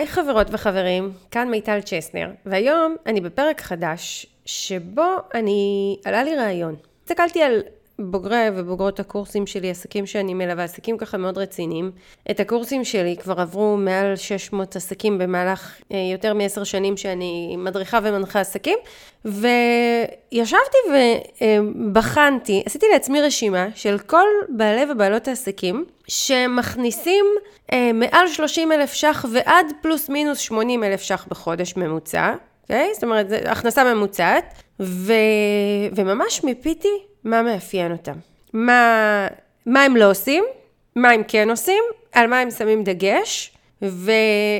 היי 0.00 0.06
חברות 0.06 0.46
וחברים, 0.50 1.12
כאן 1.30 1.50
מיטל 1.50 1.80
צ'סנר, 1.80 2.30
והיום 2.46 2.96
אני 3.06 3.20
בפרק 3.20 3.60
חדש, 3.60 4.26
שבו 4.44 5.16
אני, 5.34 5.96
עלה 6.04 6.24
לי 6.24 6.36
רעיון. 6.36 6.76
הסתכלתי 7.04 7.42
על 7.42 7.62
בוגרי 8.00 8.46
ובוגרות 8.54 9.00
הקורסים 9.00 9.46
שלי, 9.46 9.70
עסקים 9.70 10.06
שאני 10.06 10.34
מלווה, 10.34 10.64
עסקים 10.64 10.98
ככה 10.98 11.18
מאוד 11.18 11.38
רציניים. 11.38 11.90
את 12.30 12.40
הקורסים 12.40 12.84
שלי 12.84 13.16
כבר 13.16 13.40
עברו 13.40 13.76
מעל 13.76 14.16
600 14.16 14.76
עסקים 14.76 15.18
במהלך 15.18 15.76
אה, 15.92 15.96
יותר 16.12 16.34
מעשר 16.34 16.64
שנים 16.64 16.96
שאני 16.96 17.56
מדריכה 17.58 17.98
ומנחה 18.02 18.40
עסקים, 18.40 18.78
וישבתי 19.24 20.78
ובחנתי, 21.40 22.62
עשיתי 22.66 22.86
לעצמי 22.92 23.20
רשימה 23.20 23.66
של 23.74 23.98
כל 23.98 24.26
בעלי 24.48 24.92
ובעלות 24.92 25.28
העסקים 25.28 25.84
שמכניסים 26.08 27.24
אה, 27.72 27.90
מעל 27.94 28.28
30 28.28 28.72
אלף 28.72 28.92
ש"ח 28.92 29.24
ועד 29.32 29.66
פלוס 29.82 30.08
מינוס 30.08 30.38
80 30.38 30.84
אלף 30.84 31.02
ש"ח 31.02 31.26
בחודש 31.30 31.76
ממוצע. 31.76 32.34
Okay? 32.34 32.50
אוקיי? 32.70 32.94
זאת 32.94 33.04
אומרת, 33.04 33.28
זו 33.28 33.36
הכנסה 33.36 33.94
ממוצעת, 33.94 34.62
ו... 34.80 35.12
וממש 35.96 36.44
מיפיתי 36.44 37.02
מה 37.24 37.42
מאפיין 37.42 37.92
אותם. 37.92 38.14
מה, 38.52 39.26
מה 39.66 39.84
הם 39.84 39.96
לא 39.96 40.10
עושים, 40.10 40.44
מה 40.96 41.10
הם 41.10 41.22
כן 41.28 41.50
עושים, 41.50 41.84
על 42.12 42.26
מה 42.26 42.38
הם 42.38 42.50
שמים 42.50 42.84
דגש, 42.84 43.52
ו, 43.82 44.12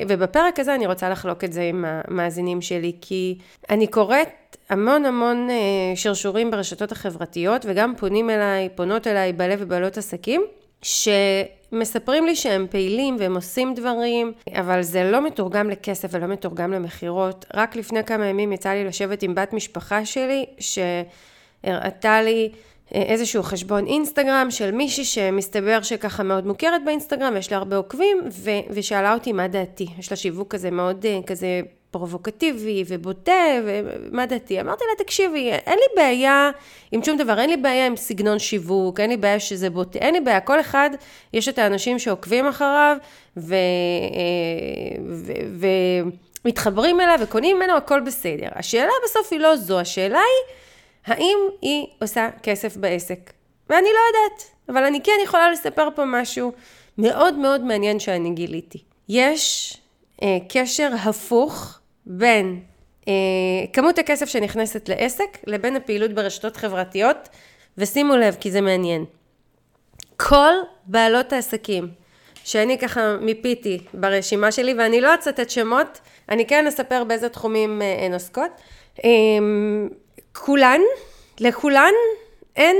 ובפרק 0.08 0.60
הזה 0.60 0.74
אני 0.74 0.86
רוצה 0.86 1.08
לחלוק 1.08 1.44
את 1.44 1.52
זה 1.52 1.62
עם 1.62 1.84
המאזינים 1.88 2.60
שלי, 2.60 2.92
כי 3.00 3.38
אני 3.70 3.86
קוראת 3.86 4.56
המון 4.68 5.04
המון 5.04 5.50
אה, 5.50 5.56
שרשורים 5.96 6.50
ברשתות 6.50 6.92
החברתיות, 6.92 7.66
וגם 7.68 7.94
פונים 7.96 8.30
אליי, 8.30 8.68
פונות 8.74 9.06
אליי 9.06 9.32
בעלי 9.32 9.54
ובעלות 9.58 9.98
עסקים, 9.98 10.42
שמספרים 10.82 12.26
לי 12.26 12.36
שהם 12.36 12.66
פעילים 12.70 13.16
והם 13.18 13.34
עושים 13.34 13.74
דברים, 13.74 14.32
אבל 14.54 14.82
זה 14.82 15.10
לא 15.10 15.26
מתורגם 15.26 15.70
לכסף 15.70 16.08
ולא 16.12 16.26
מתורגם 16.26 16.72
למכירות. 16.72 17.44
רק 17.54 17.76
לפני 17.76 18.04
כמה 18.04 18.26
ימים 18.26 18.52
יצא 18.52 18.68
לי 18.68 18.84
לשבת 18.84 19.22
עם 19.22 19.34
בת 19.34 19.52
משפחה 19.52 20.04
שלי, 20.04 20.46
ש... 20.58 20.78
הראתה 21.64 22.22
לי 22.22 22.52
אה, 22.94 23.02
איזשהו 23.02 23.42
חשבון 23.42 23.86
אינסטגרם 23.86 24.50
של 24.50 24.70
מישהי 24.70 25.04
שמסתבר 25.04 25.82
שככה 25.82 26.22
מאוד 26.22 26.46
מוכרת 26.46 26.84
באינסטגרם, 26.84 27.32
ויש 27.34 27.52
לה 27.52 27.58
הרבה 27.58 27.76
עוקבים, 27.76 28.18
ו- 28.32 28.50
ושאלה 28.70 29.14
אותי 29.14 29.32
מה 29.32 29.48
דעתי. 29.48 29.86
יש 29.98 30.10
לה 30.10 30.16
שיווק 30.16 30.52
כזה 30.54 30.70
מאוד 30.70 31.06
אה, 31.06 31.20
כזה 31.26 31.60
פרובוקטיבי 31.90 32.84
ובוטה, 32.88 33.42
ומה 33.64 34.26
דעתי? 34.26 34.60
אמרתי 34.60 34.84
לה, 34.84 35.04
תקשיבי, 35.04 35.50
אין 35.52 35.78
לי 35.78 35.84
בעיה 35.96 36.50
עם 36.92 37.04
שום 37.04 37.16
דבר, 37.16 37.40
אין 37.40 37.50
לי 37.50 37.56
בעיה 37.56 37.86
עם 37.86 37.96
סגנון 37.96 38.38
שיווק, 38.38 39.00
אין 39.00 39.10
לי 39.10 39.16
בעיה 39.16 39.40
שזה 39.40 39.70
בוטה, 39.70 39.98
אין 39.98 40.14
לי 40.14 40.20
בעיה, 40.20 40.40
כל 40.40 40.60
אחד, 40.60 40.90
יש 41.32 41.48
את 41.48 41.58
האנשים 41.58 41.98
שעוקבים 41.98 42.46
אחריו, 42.46 42.96
ו... 43.36 43.54
אה, 43.54 45.02
ו... 45.06 45.32
ו... 45.52 45.66
אליו 47.00 47.18
וקונים 47.22 47.56
ממנו, 47.56 47.76
הכל 47.76 48.00
בסדר. 48.00 48.48
השאלה 48.52 48.92
בסוף 49.04 49.32
היא 49.32 49.40
לא 49.40 49.56
זו, 49.56 49.80
השאלה 49.80 50.18
היא... 50.18 50.56
האם 51.06 51.38
היא 51.62 51.86
עושה 52.02 52.28
כסף 52.42 52.76
בעסק? 52.76 53.32
ואני 53.70 53.88
לא 53.94 54.00
יודעת, 54.08 54.50
אבל 54.68 54.84
אני 54.84 55.00
כן 55.02 55.12
יכולה 55.24 55.50
לספר 55.50 55.88
פה 55.94 56.04
משהו 56.06 56.52
מאוד 56.98 57.34
מאוד 57.34 57.60
מעניין 57.60 58.00
שאני 58.00 58.30
גיליתי. 58.30 58.78
יש 59.08 59.76
אה, 60.22 60.38
קשר 60.48 60.90
הפוך 61.04 61.79
בין 62.06 62.60
אה, 63.08 63.12
כמות 63.72 63.98
הכסף 63.98 64.28
שנכנסת 64.28 64.88
לעסק 64.88 65.38
לבין 65.46 65.76
הפעילות 65.76 66.12
ברשתות 66.12 66.56
חברתיות, 66.56 67.28
ושימו 67.78 68.16
לב 68.16 68.36
כי 68.40 68.50
זה 68.50 68.60
מעניין. 68.60 69.04
כל 70.16 70.52
בעלות 70.86 71.32
העסקים 71.32 71.88
שאני 72.44 72.78
ככה 72.78 73.16
מיפיתי 73.20 73.78
ברשימה 73.94 74.52
שלי, 74.52 74.74
ואני 74.74 75.00
לא 75.00 75.14
אצטט 75.14 75.50
שמות, 75.50 76.00
אני 76.28 76.46
כן 76.46 76.66
אספר 76.66 77.04
באיזה 77.04 77.28
תחומים 77.28 77.82
אה, 77.82 78.04
הן 78.04 78.12
עוסקות. 78.14 78.50
אה, 79.04 79.10
כולן, 80.32 80.80
לכולן 81.40 81.92
אין 82.56 82.76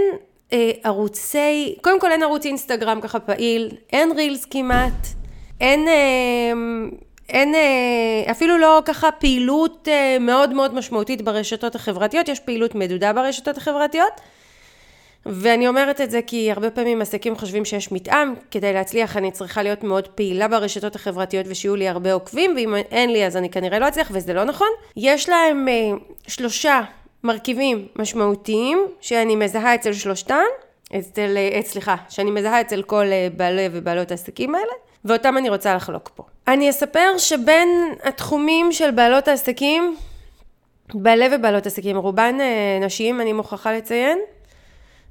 אה, 0.52 0.70
ערוצי, 0.84 1.76
קודם 1.82 2.00
כל 2.00 2.12
אין 2.12 2.22
ערוץ 2.22 2.46
אינסטגרם 2.46 3.00
ככה 3.00 3.20
פעיל, 3.20 3.70
אין 3.92 4.12
רילס 4.12 4.44
כמעט, 4.44 5.06
אין, 5.60 5.88
אה, 5.88 6.52
אין 7.30 7.54
אה, 7.54 8.30
אפילו 8.30 8.58
לא 8.58 8.82
ככה 8.84 9.10
פעילות 9.10 9.88
אה, 9.88 10.16
מאוד 10.20 10.54
מאוד 10.54 10.74
משמעותית 10.74 11.22
ברשתות 11.22 11.74
החברתיות, 11.74 12.28
יש 12.28 12.40
פעילות 12.40 12.74
מדודה 12.74 13.12
ברשתות 13.12 13.56
החברתיות. 13.56 14.12
ואני 15.26 15.68
אומרת 15.68 16.00
את 16.00 16.10
זה 16.10 16.20
כי 16.26 16.52
הרבה 16.52 16.70
פעמים 16.70 17.02
עסקים 17.02 17.36
חושבים 17.36 17.64
שיש 17.64 17.92
מתאם, 17.92 18.34
כדי 18.50 18.72
להצליח 18.72 19.16
אני 19.16 19.30
צריכה 19.30 19.62
להיות 19.62 19.84
מאוד 19.84 20.08
פעילה 20.08 20.48
ברשתות 20.48 20.96
החברתיות 20.96 21.46
ושיהיו 21.48 21.76
לי 21.76 21.88
הרבה 21.88 22.12
עוקבים, 22.12 22.54
ואם 22.56 22.74
אין 22.90 23.12
לי 23.12 23.26
אז 23.26 23.36
אני 23.36 23.50
כנראה 23.50 23.78
לא 23.78 23.88
אצליח, 23.88 24.10
וזה 24.14 24.34
לא 24.34 24.44
נכון. 24.44 24.68
יש 24.96 25.28
להם 25.28 25.68
אה, 25.68 25.90
שלושה 26.26 26.80
מרכיבים 27.24 27.86
משמעותיים 27.96 28.86
שאני 29.00 29.36
מזהה 29.36 29.74
אצל 29.74 29.92
שלושתן, 29.92 30.44
אצל, 30.98 31.36
אה, 31.36 31.62
סליחה, 31.62 31.96
שאני 32.08 32.30
מזהה 32.30 32.60
אצל 32.60 32.82
כל 32.82 33.06
אה, 33.12 33.28
בעלי 33.36 33.68
ובעלות 33.72 34.10
העסקים 34.10 34.54
האלה, 34.54 34.72
ואותם 35.04 35.38
אני 35.38 35.48
רוצה 35.48 35.74
לחלוק 35.74 36.10
פה. 36.14 36.22
אני 36.48 36.70
אספר 36.70 37.18
שבין 37.18 37.68
התחומים 38.02 38.72
של 38.72 38.90
בעלות 38.90 39.28
העסקים, 39.28 39.96
בעלי 40.94 41.26
ובעלות 41.32 41.66
עסקים, 41.66 41.96
רובן 41.96 42.36
אה, 42.40 42.86
נשים, 42.86 43.20
אני 43.20 43.32
מוכרחה 43.32 43.72
לציין, 43.72 44.18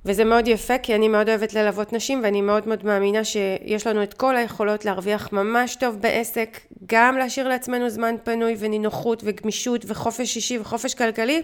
וזה 0.05 0.23
מאוד 0.23 0.47
יפה 0.47 0.77
כי 0.77 0.95
אני 0.95 1.07
מאוד 1.07 1.29
אוהבת 1.29 1.53
ללוות 1.53 1.93
נשים 1.93 2.21
ואני 2.23 2.41
מאוד 2.41 2.67
מאוד 2.67 2.85
מאמינה 2.85 3.23
שיש 3.23 3.87
לנו 3.87 4.03
את 4.03 4.13
כל 4.13 4.35
היכולות 4.35 4.85
להרוויח 4.85 5.33
ממש 5.33 5.75
טוב 5.75 5.95
בעסק, 6.01 6.59
גם 6.85 7.17
להשאיר 7.17 7.47
לעצמנו 7.47 7.89
זמן 7.89 8.15
פנוי 8.23 8.55
ונינוחות 8.59 9.21
וגמישות 9.25 9.85
וחופש 9.87 10.35
אישי 10.35 10.59
וחופש 10.59 10.93
כלכלי, 10.93 11.41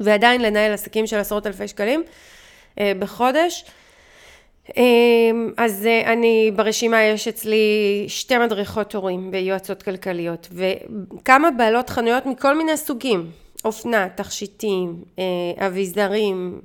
ועדיין 0.00 0.40
לנהל 0.40 0.72
עסקים 0.72 1.06
של 1.06 1.18
עשרות 1.18 1.46
אלפי 1.46 1.68
שקלים 1.68 2.02
אה, 2.80 2.92
בחודש. 2.98 3.64
אה, 4.76 4.82
אז 5.56 5.86
אה, 5.86 6.12
אני, 6.12 6.50
ברשימה 6.56 7.02
יש 7.02 7.28
אצלי 7.28 8.04
שתי 8.08 8.38
מדריכות 8.38 8.94
הורים 8.94 9.30
ביועצות 9.30 9.82
כלכליות 9.82 10.48
וכמה 10.52 11.50
בעלות 11.50 11.90
חנויות 11.90 12.26
מכל 12.26 12.58
מיני 12.58 12.76
סוגים, 12.76 13.30
אופנה, 13.64 14.08
תכשיטים, 14.08 15.04
אביזרים, 15.58 16.60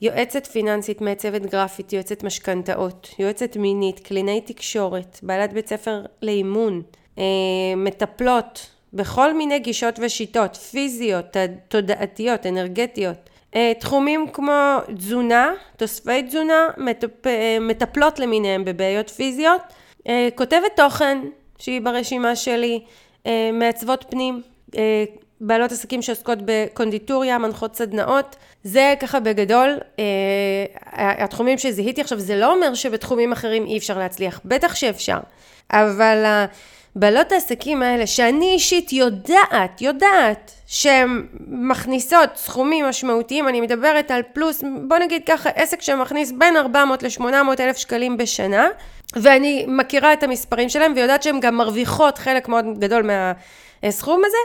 יועצת 0.00 0.46
פיננסית, 0.46 1.00
מעצבת 1.00 1.46
גרפית, 1.46 1.92
יועצת 1.92 2.24
משכנתאות, 2.24 3.08
יועצת 3.18 3.56
מינית, 3.56 4.00
קלינאי 4.00 4.40
תקשורת, 4.40 5.18
בעלת 5.22 5.52
בית 5.52 5.68
ספר 5.68 6.02
לאימון, 6.22 6.82
מטפלות, 7.76 8.66
בכל 8.92 9.34
מיני 9.34 9.58
גישות 9.58 9.98
ושיטות, 10.02 10.56
פיזיות, 10.56 11.36
תודעתיות, 11.68 12.46
אנרגטיות. 12.46 13.30
אה, 13.56 13.72
תחומים 13.80 14.26
כמו 14.32 14.78
תזונה, 14.96 15.52
תוספי 15.76 16.22
תזונה, 16.22 16.68
מטפ... 16.76 17.26
אה, 17.26 17.58
מטפלות 17.60 18.18
למיניהם 18.18 18.64
בבעיות 18.64 19.10
פיזיות, 19.10 19.60
אה, 20.08 20.28
כותבת 20.34 20.76
תוכן 20.76 21.18
שהיא 21.58 21.80
ברשימה 21.80 22.36
שלי, 22.36 22.80
מעצבות 23.52 24.04
פנים, 24.10 24.42
בעלות 25.40 25.72
עסקים 25.72 26.02
שעוסקות 26.02 26.38
בקונדיטוריה, 26.44 27.38
מנחות 27.38 27.76
סדנאות, 27.76 28.36
זה 28.64 28.94
ככה 29.00 29.20
בגדול 29.20 29.78
התחומים 30.96 31.58
שזיהיתי 31.58 32.00
עכשיו, 32.00 32.18
זה 32.18 32.36
לא 32.36 32.54
אומר 32.54 32.74
שבתחומים 32.74 33.32
אחרים 33.32 33.66
אי 33.66 33.78
אפשר 33.78 33.98
להצליח, 33.98 34.40
בטח 34.44 34.74
שאפשר, 34.74 35.18
אבל 35.70 36.46
בעלות 36.96 37.32
העסקים 37.32 37.82
האלה, 37.82 38.06
שאני 38.06 38.52
אישית 38.52 38.92
יודעת, 38.92 39.80
יודעת, 39.80 40.50
שהן 40.66 41.26
מכניסות 41.48 42.36
סכומים 42.36 42.84
משמעותיים, 42.84 43.48
אני 43.48 43.60
מדברת 43.60 44.10
על 44.10 44.22
פלוס, 44.32 44.64
בוא 44.88 44.98
נגיד 44.98 45.22
ככה, 45.26 45.50
עסק 45.54 45.82
שמכניס 45.82 46.32
בין 46.32 46.56
400 46.56 47.02
ל-800 47.02 47.60
אלף 47.60 47.76
שקלים 47.76 48.16
בשנה, 48.16 48.68
ואני 49.16 49.64
מכירה 49.68 50.12
את 50.12 50.22
המספרים 50.22 50.68
שלהם 50.68 50.92
ויודעת 50.96 51.22
שהן 51.22 51.40
גם 51.40 51.56
מרוויחות 51.56 52.18
חלק 52.18 52.48
מאוד 52.48 52.64
גדול 52.78 53.10
מהסכום 53.82 54.22
הזה, 54.26 54.38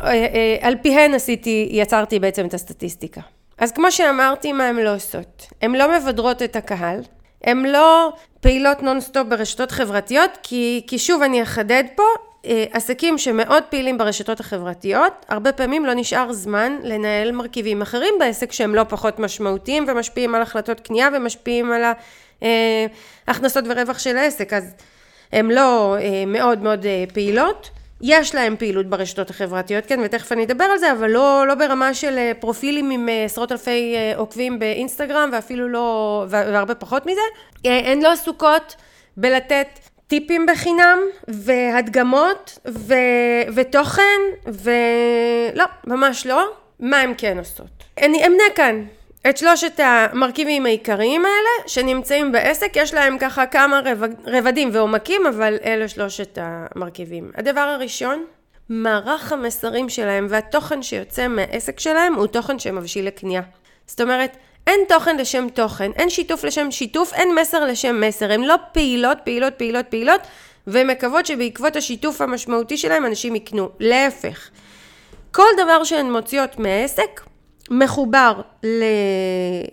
אה, 0.00 0.12
אה, 0.12 0.56
על 0.60 0.74
פיהן 0.82 1.14
עשיתי, 1.14 1.68
יצרתי 1.70 2.18
בעצם 2.18 2.46
את 2.46 2.54
הסטטיסטיקה. 2.54 3.20
אז 3.58 3.72
כמו 3.72 3.92
שאמרתי, 3.92 4.52
מה 4.52 4.68
הן 4.68 4.76
לא 4.76 4.94
עושות? 4.94 5.46
הן 5.62 5.74
לא 5.74 5.98
מבדרות 5.98 6.42
את 6.42 6.56
הקהל, 6.56 7.00
הן 7.44 7.66
לא 7.66 8.12
פעילות 8.40 8.82
נונסטופ 8.82 9.26
ברשתות 9.28 9.70
חברתיות, 9.70 10.30
כי, 10.42 10.84
כי 10.86 10.98
שוב 10.98 11.22
אני 11.22 11.42
אחדד 11.42 11.84
פה, 11.94 12.02
אה, 12.44 12.64
עסקים 12.72 13.18
שמאוד 13.18 13.62
פעילים 13.70 13.98
ברשתות 13.98 14.40
החברתיות, 14.40 15.26
הרבה 15.28 15.52
פעמים 15.52 15.86
לא 15.86 15.94
נשאר 15.94 16.32
זמן 16.32 16.78
לנהל 16.82 17.32
מרכיבים 17.32 17.82
אחרים 17.82 18.14
בעסק 18.18 18.52
שהם 18.52 18.74
לא 18.74 18.84
פחות 18.88 19.18
משמעותיים 19.18 19.84
ומשפיעים 19.88 20.34
על 20.34 20.42
החלטות 20.42 20.80
קנייה 20.80 21.08
ומשפיעים 21.16 21.72
על 21.72 21.82
ההכנסות 23.28 23.64
אה, 23.66 23.70
ורווח 23.70 23.98
של 23.98 24.16
העסק, 24.16 24.52
אז 24.52 24.74
הן 25.32 25.50
לא 25.50 25.96
אה, 26.00 26.24
מאוד 26.26 26.62
מאוד 26.62 26.86
פעילות. 27.14 27.70
יש 28.00 28.34
להם 28.34 28.56
פעילות 28.56 28.86
ברשתות 28.86 29.30
החברתיות, 29.30 29.86
כן, 29.86 30.00
ותכף 30.04 30.32
אני 30.32 30.44
אדבר 30.44 30.64
על 30.64 30.78
זה, 30.78 30.92
אבל 30.92 31.10
לא, 31.10 31.44
לא 31.48 31.54
ברמה 31.54 31.94
של 31.94 32.18
אה, 32.18 32.32
פרופילים 32.40 32.90
עם 32.90 33.08
אה, 33.08 33.24
עשרות 33.24 33.52
אלפי 33.52 33.94
אה, 33.96 34.12
עוקבים 34.16 34.58
באינסטגרם, 34.58 35.30
ואפילו 35.32 35.68
לא, 35.68 36.24
והרבה 36.28 36.74
פחות 36.74 37.06
מזה. 37.06 37.20
הן 37.64 38.02
לא 38.02 38.12
עסוקות 38.12 38.76
בלתת 39.16 39.66
טיפים 40.06 40.46
בחינם, 40.46 40.98
והדגמות, 41.28 42.58
ו... 42.68 42.94
ותוכן, 43.54 44.20
ולא, 44.46 45.64
ממש 45.86 46.26
לא. 46.26 46.44
מה 46.80 47.00
הן 47.00 47.14
כן 47.18 47.38
עושות? 47.38 47.66
אני 47.98 48.26
אמנה 48.26 48.44
כאן 48.54 48.84
את 49.28 49.36
שלושת 49.36 49.80
המרכיבים 49.82 50.66
העיקריים 50.66 51.24
האלה 51.24 51.68
שנמצאים 51.68 52.32
בעסק, 52.32 52.72
יש 52.74 52.94
להם 52.94 53.18
ככה 53.18 53.46
כמה 53.46 53.80
רבדים 54.26 54.70
ועומקים, 54.72 55.26
אבל 55.26 55.56
אלה 55.64 55.88
שלושת 55.88 56.38
המרכיבים. 56.40 57.30
הדבר 57.34 57.60
הראשון, 57.60 58.24
מערך 58.68 59.32
המסרים 59.32 59.88
שלהם 59.88 60.26
והתוכן 60.30 60.82
שיוצא 60.82 61.28
מהעסק 61.28 61.80
שלהם 61.80 62.14
הוא 62.14 62.26
תוכן 62.26 62.58
שמבשיל 62.58 63.06
לקנייה. 63.06 63.42
זאת 63.86 64.00
אומרת, 64.00 64.36
אין 64.66 64.80
תוכן 64.88 65.16
לשם 65.16 65.46
תוכן, 65.54 65.90
אין 65.96 66.10
שיתוף 66.10 66.44
לשם 66.44 66.70
שיתוף, 66.70 67.12
אין 67.14 67.34
מסר 67.34 67.64
לשם 67.64 68.00
מסר, 68.00 68.32
הן 68.32 68.42
לא 68.42 68.54
פעילות, 68.72 69.18
פעילות, 69.24 69.54
פעילות, 69.54 69.86
פעילות, 69.88 70.20
ומקוות 70.66 71.26
שבעקבות 71.26 71.76
השיתוף 71.76 72.20
המשמעותי 72.20 72.76
שלהם 72.76 73.06
אנשים 73.06 73.36
יקנו. 73.36 73.68
להפך. 73.80 74.48
כל 75.32 75.48
דבר 75.64 75.84
שהן 75.84 76.12
מוציאות 76.12 76.58
מהעסק 76.58 77.20
מחובר 77.70 78.40
ל... 78.62 78.82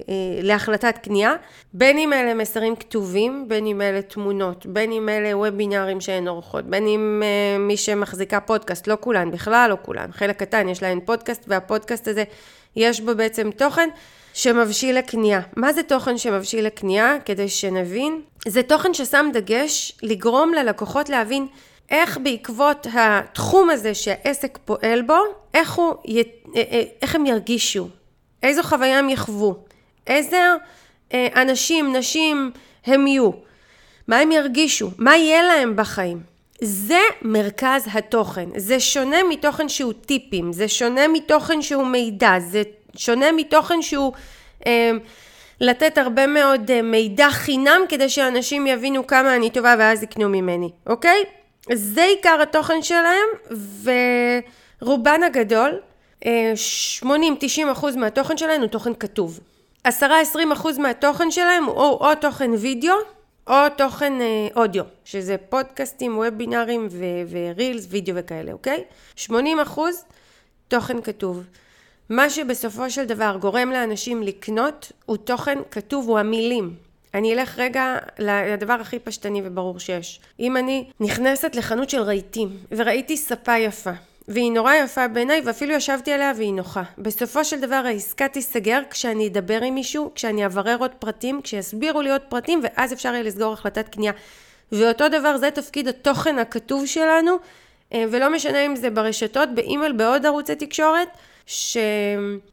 אה, 0.10 0.14
להחלטת 0.42 0.98
קנייה, 0.98 1.34
בין 1.74 1.98
אם 1.98 2.14
אלה 2.14 2.34
מסרים 2.34 2.76
כתובים, 2.76 3.46
בין 3.48 3.66
אם 3.66 3.82
אלה 3.82 4.02
תמונות, 4.02 4.66
בין 4.66 4.92
אם 4.92 5.10
אלה 5.10 5.38
וובינארים 5.38 6.02
שהן 6.02 6.28
עורכות, 6.28 6.66
בין 6.66 6.88
אם 6.88 7.24
uh, 7.24 7.60
מי 7.60 7.78
שמחזיקה 7.78 8.40
פודקאסט, 8.40 8.88
לא 8.88 8.98
כולן, 9.00 9.32
בכלל 9.32 9.70
לא 9.70 9.78
כולן, 9.82 10.12
חלק 10.12 10.40
קטן 10.40 10.70
יש 10.70 10.84
להן 10.84 11.00
פודקאסט 11.06 11.44
והפודקאסט 11.48 12.08
הזה 12.08 12.24
יש 12.76 13.02
בו 13.02 13.16
בעצם 13.16 13.52
תוכן 13.52 13.90
שמבשיל 14.34 14.98
לקנייה. 14.98 15.42
מה 15.56 15.74
זה 15.74 15.84
תוכן 15.84 16.18
שמבשיל 16.18 16.66
לקנייה? 16.66 17.18
כדי 17.26 17.50
שנבין. 17.50 18.22
זה 18.48 18.64
תוכן 18.64 18.94
ששם 18.94 19.30
דגש 19.34 19.98
לגרום 20.04 20.54
ללקוחות 20.54 21.10
להבין 21.10 21.48
איך 21.90 22.18
בעקבות 22.24 22.88
התחום 22.94 23.70
הזה 23.70 23.94
שהעסק 23.94 24.60
פועל 24.66 25.02
בו, 25.02 25.18
איך, 25.56 25.74
הוא, 25.74 25.94
אה, 26.08 26.22
אה, 26.56 26.84
איך 27.02 27.16
הם 27.16 27.26
ירגישו, 27.26 27.88
איזו 28.44 28.64
חוויה 28.64 29.00
הם 29.00 29.10
יחוו, 29.10 29.56
איזה 30.08 30.42
אה, 31.14 31.42
אנשים, 31.42 31.96
נשים 31.96 32.52
הם 32.86 33.08
יהיו, 33.08 33.30
מה 34.08 34.20
הם 34.20 34.32
ירגישו, 34.32 34.90
מה 34.98 35.18
יהיה 35.18 35.44
להם 35.44 35.76
בחיים. 35.76 36.20
זה 36.62 37.00
מרכז 37.22 37.88
התוכן, 37.94 38.50
זה 38.56 38.80
שונה 38.80 39.18
מתוכן 39.30 39.70
שהוא 39.70 39.94
טיפים, 40.06 40.54
זה 40.54 40.68
שונה 40.68 41.08
מתוכן 41.08 41.62
שהוא 41.62 41.88
מידע, 41.88 42.40
זה 42.40 42.62
שונה 42.96 43.32
מתוכן 43.32 43.82
שהוא 43.82 44.14
אה, 44.68 44.92
לתת 45.62 45.98
הרבה 45.98 46.28
מאוד 46.28 46.72
אה, 46.72 46.82
מידע 46.82 47.30
חינם 47.30 47.82
כדי 47.90 48.10
שאנשים 48.10 48.68
יבינו 48.68 49.08
כמה 49.08 49.36
אני 49.36 49.50
טובה 49.50 49.76
ואז 49.80 50.04
יקנו 50.04 50.30
ממני, 50.30 50.70
אוקיי? 50.88 51.24
זה 51.74 52.04
עיקר 52.04 52.42
התוכן 52.42 52.82
שלהם 52.82 53.28
ורובן 54.82 55.24
הגדול, 55.24 55.80
80-90 56.22 56.26
אה, 56.26 57.72
אחוז 57.72 57.96
מהתוכן 57.96 58.38
שלהם 58.38 58.62
הוא 58.62 58.70
תוכן 58.70 58.94
כתוב. 58.94 59.40
10-20 59.88 59.92
אחוז 60.54 60.78
מהתוכן 60.78 61.32
שלהם 61.32 61.64
הוא 61.64 61.76
או, 61.76 62.16
תוכן 62.16 62.52
וידאו 62.52 62.96
או 63.48 63.54
תוכן 63.78 64.22
אה, 64.22 64.48
אודיו, 64.56 64.84
שזה 65.06 65.36
פודקאסטים, 65.50 66.18
וובינארים 66.18 66.88
ורילס, 67.30 67.88
וידאו 67.90 68.16
וכאלה, 68.16 68.52
אוקיי? 68.52 68.84
80 69.16 69.60
אחוז 69.60 70.06
תוכן 70.68 71.02
כתוב. 71.02 71.44
מה 72.10 72.30
שבסופו 72.30 72.90
של 72.90 73.06
דבר 73.06 73.38
גורם 73.42 73.72
לאנשים 73.72 74.24
לקנות 74.24 74.92
הוא 75.06 75.18
תוכן 75.18 75.60
כתוב, 75.72 76.08
הוא 76.08 76.20
המילים. 76.20 76.76
אני 77.14 77.34
אלך 77.34 77.60
רגע 77.60 77.98
לדבר 78.20 78.74
הכי 78.74 79.00
פשטני 79.00 79.42
וברור 79.44 79.80
שיש. 79.80 80.20
אם 80.40 80.58
אני 80.58 80.90
נכנסת 81.00 81.56
לחנות 81.56 81.90
של 81.90 82.02
רהיטים 82.02 82.50
וראיתי 82.72 83.18
ספה 83.18 83.58
יפה 83.58 83.92
והיא 84.28 84.52
נורא 84.52 84.74
יפה 84.74 85.08
בעיניי 85.08 85.42
ואפילו 85.46 85.74
ישבתי 85.74 86.12
עליה 86.12 86.32
והיא 86.36 86.54
נוחה. 86.54 86.84
בסופו 86.98 87.46
של 87.46 87.60
דבר 87.62 87.82
העסקה 87.86 88.28
תיסגר 88.28 88.80
כשאני 88.90 89.28
אדבר 89.28 89.62
עם 89.62 89.76
מישהו, 89.76 90.12
כשאני 90.16 90.46
אברר 90.46 90.78
עוד 90.80 90.92
פרטים, 90.92 91.42
כשיסבירו 91.44 92.02
לי 92.02 92.12
עוד 92.12 92.22
פרטים 92.22 92.60
ואז 92.64 92.94
אפשר 92.94 93.10
יהיה 93.14 93.24
לסגור 93.24 93.54
החלטת 93.54 93.90
קנייה. 93.90 94.12
ואותו 94.72 95.08
דבר 95.08 95.38
זה 95.38 95.52
תפקיד 95.52 95.88
התוכן 95.88 96.40
הכתוב 96.40 96.86
שלנו 96.86 97.38
אה, 97.94 98.06
ולא 98.12 98.30
משנה 98.30 98.66
אם 98.66 98.76
זה 98.76 98.90
ברשתות, 98.90 99.50
באימייל, 99.56 99.92
בעוד 99.92 100.26
ערוצי 100.26 100.56
תקשורת. 100.56 101.08
ש... 101.46 101.78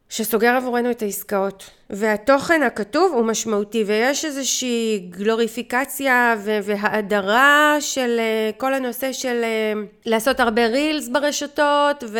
שסוגר 0.09 0.55
עבורנו 0.55 0.91
את 0.91 1.01
העסקאות. 1.01 1.69
והתוכן 1.89 2.63
הכתוב 2.63 3.13
הוא 3.13 3.25
משמעותי, 3.25 3.83
ויש 3.87 4.25
איזושהי 4.25 5.07
גלוריפיקציה 5.09 6.35
ו... 6.43 6.59
והאדרה 6.63 7.77
של 7.79 8.19
אה, 8.19 8.51
כל 8.57 8.73
הנושא 8.73 9.11
של 9.11 9.41
אה, 9.43 9.73
לעשות 10.05 10.39
הרבה 10.39 10.67
רילס 10.67 11.07
ברשתות 11.07 12.03
ו... 12.07 12.19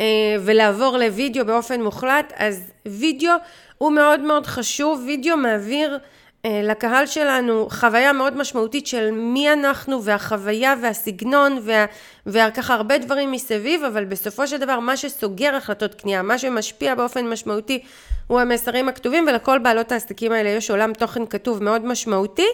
אה, 0.00 0.36
ולעבור 0.40 0.96
לוידאו 0.96 1.44
באופן 1.46 1.82
מוחלט, 1.82 2.32
אז 2.36 2.72
וידאו 2.86 3.32
הוא 3.78 3.92
מאוד 3.92 4.20
מאוד 4.20 4.46
חשוב, 4.46 5.02
וידאו 5.06 5.36
מעביר 5.36 5.98
לקהל 6.44 7.06
שלנו 7.06 7.68
חוויה 7.70 8.12
מאוד 8.12 8.36
משמעותית 8.36 8.86
של 8.86 9.10
מי 9.10 9.52
אנחנו 9.52 10.04
והחוויה 10.04 10.74
והסגנון 10.82 11.58
וה, 11.62 11.84
וככה 12.26 12.74
הרבה 12.74 12.98
דברים 12.98 13.32
מסביב, 13.32 13.84
אבל 13.84 14.04
בסופו 14.04 14.46
של 14.46 14.56
דבר 14.56 14.80
מה 14.80 14.96
שסוגר 14.96 15.56
החלטות 15.56 15.94
קנייה, 15.94 16.22
מה 16.22 16.38
שמשפיע 16.38 16.94
באופן 16.94 17.26
משמעותי 17.26 17.82
הוא 18.26 18.40
המסרים 18.40 18.88
הכתובים 18.88 19.26
ולכל 19.28 19.58
בעלות 19.58 19.92
העסקים 19.92 20.32
האלה 20.32 20.48
יש 20.48 20.70
עולם 20.70 20.92
תוכן 20.92 21.26
כתוב 21.26 21.62
מאוד 21.62 21.84
משמעותי. 21.84 22.48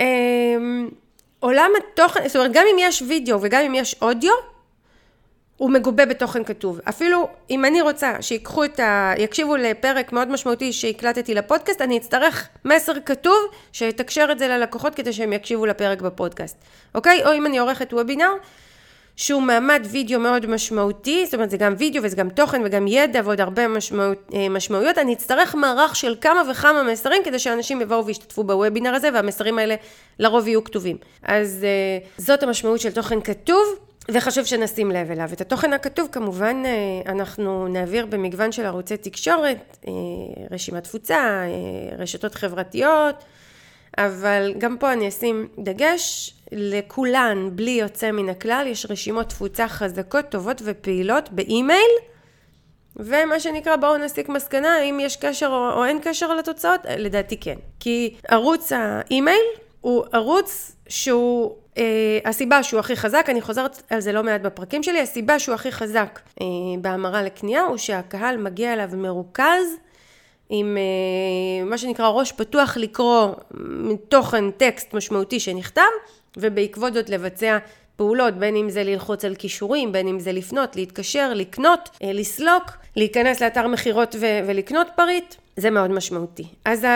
אה, 0.00 0.06
עולם 1.40 1.70
התוכן, 1.78 2.28
זאת 2.28 2.36
אומרת 2.36 2.52
גם 2.52 2.64
אם 2.72 2.76
יש 2.78 3.02
וידאו 3.08 3.38
וגם 3.42 3.62
אם 3.62 3.74
יש 3.74 3.96
אודיו, 4.02 4.32
הוא 5.56 5.70
מגובה 5.70 6.06
בתוכן 6.06 6.44
כתוב. 6.44 6.80
אפילו 6.88 7.28
אם 7.50 7.64
אני 7.64 7.80
רוצה 7.80 8.12
שיקחו 8.20 8.64
את 8.64 8.80
ה... 8.80 9.12
יקשיבו 9.18 9.56
לפרק 9.56 10.12
מאוד 10.12 10.28
משמעותי 10.28 10.72
שהקלטתי 10.72 11.34
לפודקאסט, 11.34 11.82
אני 11.82 11.98
אצטרך 11.98 12.48
מסר 12.64 12.92
כתוב 13.06 13.36
שיתקשר 13.72 14.28
את 14.32 14.38
זה 14.38 14.48
ללקוחות 14.48 14.94
כדי 14.94 15.12
שהם 15.12 15.32
יקשיבו 15.32 15.66
לפרק 15.66 16.00
בפודקאסט, 16.00 16.56
אוקיי? 16.94 17.24
או 17.24 17.34
אם 17.34 17.46
אני 17.46 17.58
עורכת 17.58 17.92
וובינר, 17.92 18.30
שהוא 19.16 19.42
מעמד 19.42 19.86
וידאו 19.90 20.20
מאוד 20.20 20.46
משמעותי, 20.46 21.24
זאת 21.24 21.34
אומרת 21.34 21.50
זה 21.50 21.56
גם 21.56 21.74
וידאו 21.78 22.02
וזה 22.02 22.16
גם 22.16 22.28
תוכן 22.28 22.62
וגם 22.64 22.86
ידע 22.86 23.20
ועוד 23.24 23.40
הרבה 23.40 23.68
משמעות, 23.68 24.18
אה, 24.34 24.48
משמעויות, 24.48 24.98
אני 24.98 25.12
אצטרך 25.12 25.54
מערך 25.54 25.96
של 25.96 26.14
כמה 26.20 26.42
וכמה 26.50 26.82
מסרים 26.82 27.22
כדי 27.24 27.38
שאנשים 27.38 27.80
יבואו 27.80 28.06
וישתתפו 28.06 28.44
בוובינר 28.44 28.94
הזה 28.94 29.08
והמסרים 29.14 29.58
האלה 29.58 29.74
לרוב 30.18 30.48
יהיו 30.48 30.64
כתובים. 30.64 30.96
אז 31.22 31.64
אה, 31.64 32.08
זאת 32.18 32.42
המשמעות 32.42 32.80
של 32.80 32.92
תוכן 32.92 33.20
כתוב. 33.20 33.85
וחשוב 34.10 34.44
שנשים 34.44 34.90
לב 34.90 35.10
אליו. 35.10 35.28
את 35.32 35.40
התוכן 35.40 35.72
הכתוב 35.72 36.08
כמובן 36.12 36.62
אה, 36.66 37.12
אנחנו 37.12 37.68
נעביר 37.68 38.06
במגוון 38.06 38.52
של 38.52 38.66
ערוצי 38.66 38.96
תקשורת, 38.96 39.76
אה, 39.88 39.92
רשימת 40.50 40.84
תפוצה, 40.84 41.16
אה, 41.16 41.96
רשתות 41.98 42.34
חברתיות, 42.34 43.24
אבל 43.98 44.54
גם 44.58 44.76
פה 44.78 44.92
אני 44.92 45.08
אשים 45.08 45.48
דגש, 45.58 46.34
לכולן, 46.52 47.50
בלי 47.52 47.70
יוצא 47.70 48.10
מן 48.10 48.28
הכלל, 48.28 48.66
יש 48.66 48.86
רשימות 48.90 49.28
תפוצה 49.28 49.68
חזקות, 49.68 50.24
טובות 50.28 50.62
ופעילות 50.64 51.32
באימייל, 51.32 51.90
ומה 52.96 53.40
שנקרא 53.40 53.76
בואו 53.76 53.96
נסיק 53.96 54.28
מסקנה, 54.28 54.76
האם 54.76 55.00
יש 55.00 55.16
קשר 55.16 55.72
או 55.76 55.84
אין 55.84 55.98
קשר 56.02 56.34
לתוצאות, 56.34 56.80
לדעתי 56.98 57.36
כן. 57.36 57.56
כי 57.80 58.14
ערוץ 58.28 58.72
האימייל 58.72 59.44
הוא 59.80 60.04
ערוץ 60.12 60.72
שהוא 60.88 61.56
אה, 61.78 62.18
הסיבה 62.24 62.62
שהוא 62.62 62.80
הכי 62.80 62.96
חזק, 62.96 63.26
אני 63.28 63.40
חוזרת 63.40 63.82
על 63.90 64.00
זה 64.00 64.12
לא 64.12 64.22
מעט 64.22 64.40
בפרקים 64.40 64.82
שלי, 64.82 65.00
הסיבה 65.00 65.38
שהוא 65.38 65.54
הכי 65.54 65.72
חזק 65.72 66.20
אה, 66.40 66.46
בהמרה 66.80 67.22
לקנייה 67.22 67.62
הוא 67.62 67.76
שהקהל 67.76 68.36
מגיע 68.36 68.72
אליו 68.72 68.90
מרוכז 68.92 69.76
עם 70.48 70.76
אה, 70.76 71.64
מה 71.64 71.78
שנקרא 71.78 72.08
ראש 72.08 72.32
פתוח 72.32 72.76
לקרוא 72.76 73.28
תוכן 74.08 74.50
טקסט 74.50 74.94
משמעותי 74.94 75.40
שנכתב 75.40 75.82
ובעקבות 76.36 76.94
זאת 76.94 77.10
לבצע 77.10 77.58
פעולות, 77.96 78.34
בין 78.34 78.56
אם 78.56 78.70
זה 78.70 78.84
ללחוץ 78.84 79.24
על 79.24 79.34
כישורים, 79.34 79.92
בין 79.92 80.08
אם 80.08 80.20
זה 80.20 80.32
לפנות, 80.32 80.76
להתקשר, 80.76 81.32
לקנות, 81.34 81.90
לסלוק, 82.04 82.62
להיכנס 82.96 83.42
לאתר 83.42 83.66
מכירות 83.66 84.16
ולקנות 84.20 84.86
פריט, 84.96 85.34
זה 85.56 85.70
מאוד 85.70 85.90
משמעותי. 85.90 86.44
אז 86.64 86.86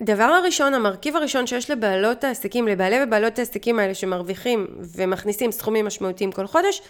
הדבר 0.00 0.24
הראשון, 0.24 0.74
המרכיב 0.74 1.16
הראשון 1.16 1.46
שיש 1.46 1.70
לבעלות 1.70 2.24
העסקים, 2.24 2.68
לבעלי 2.68 2.96
ובעלות 3.02 3.38
העסקים 3.38 3.78
האלה 3.78 3.94
שמרוויחים 3.94 4.66
ומכניסים 4.96 5.52
סכומים 5.52 5.86
משמעותיים 5.86 6.32
כל 6.32 6.46
חודש, 6.46 6.82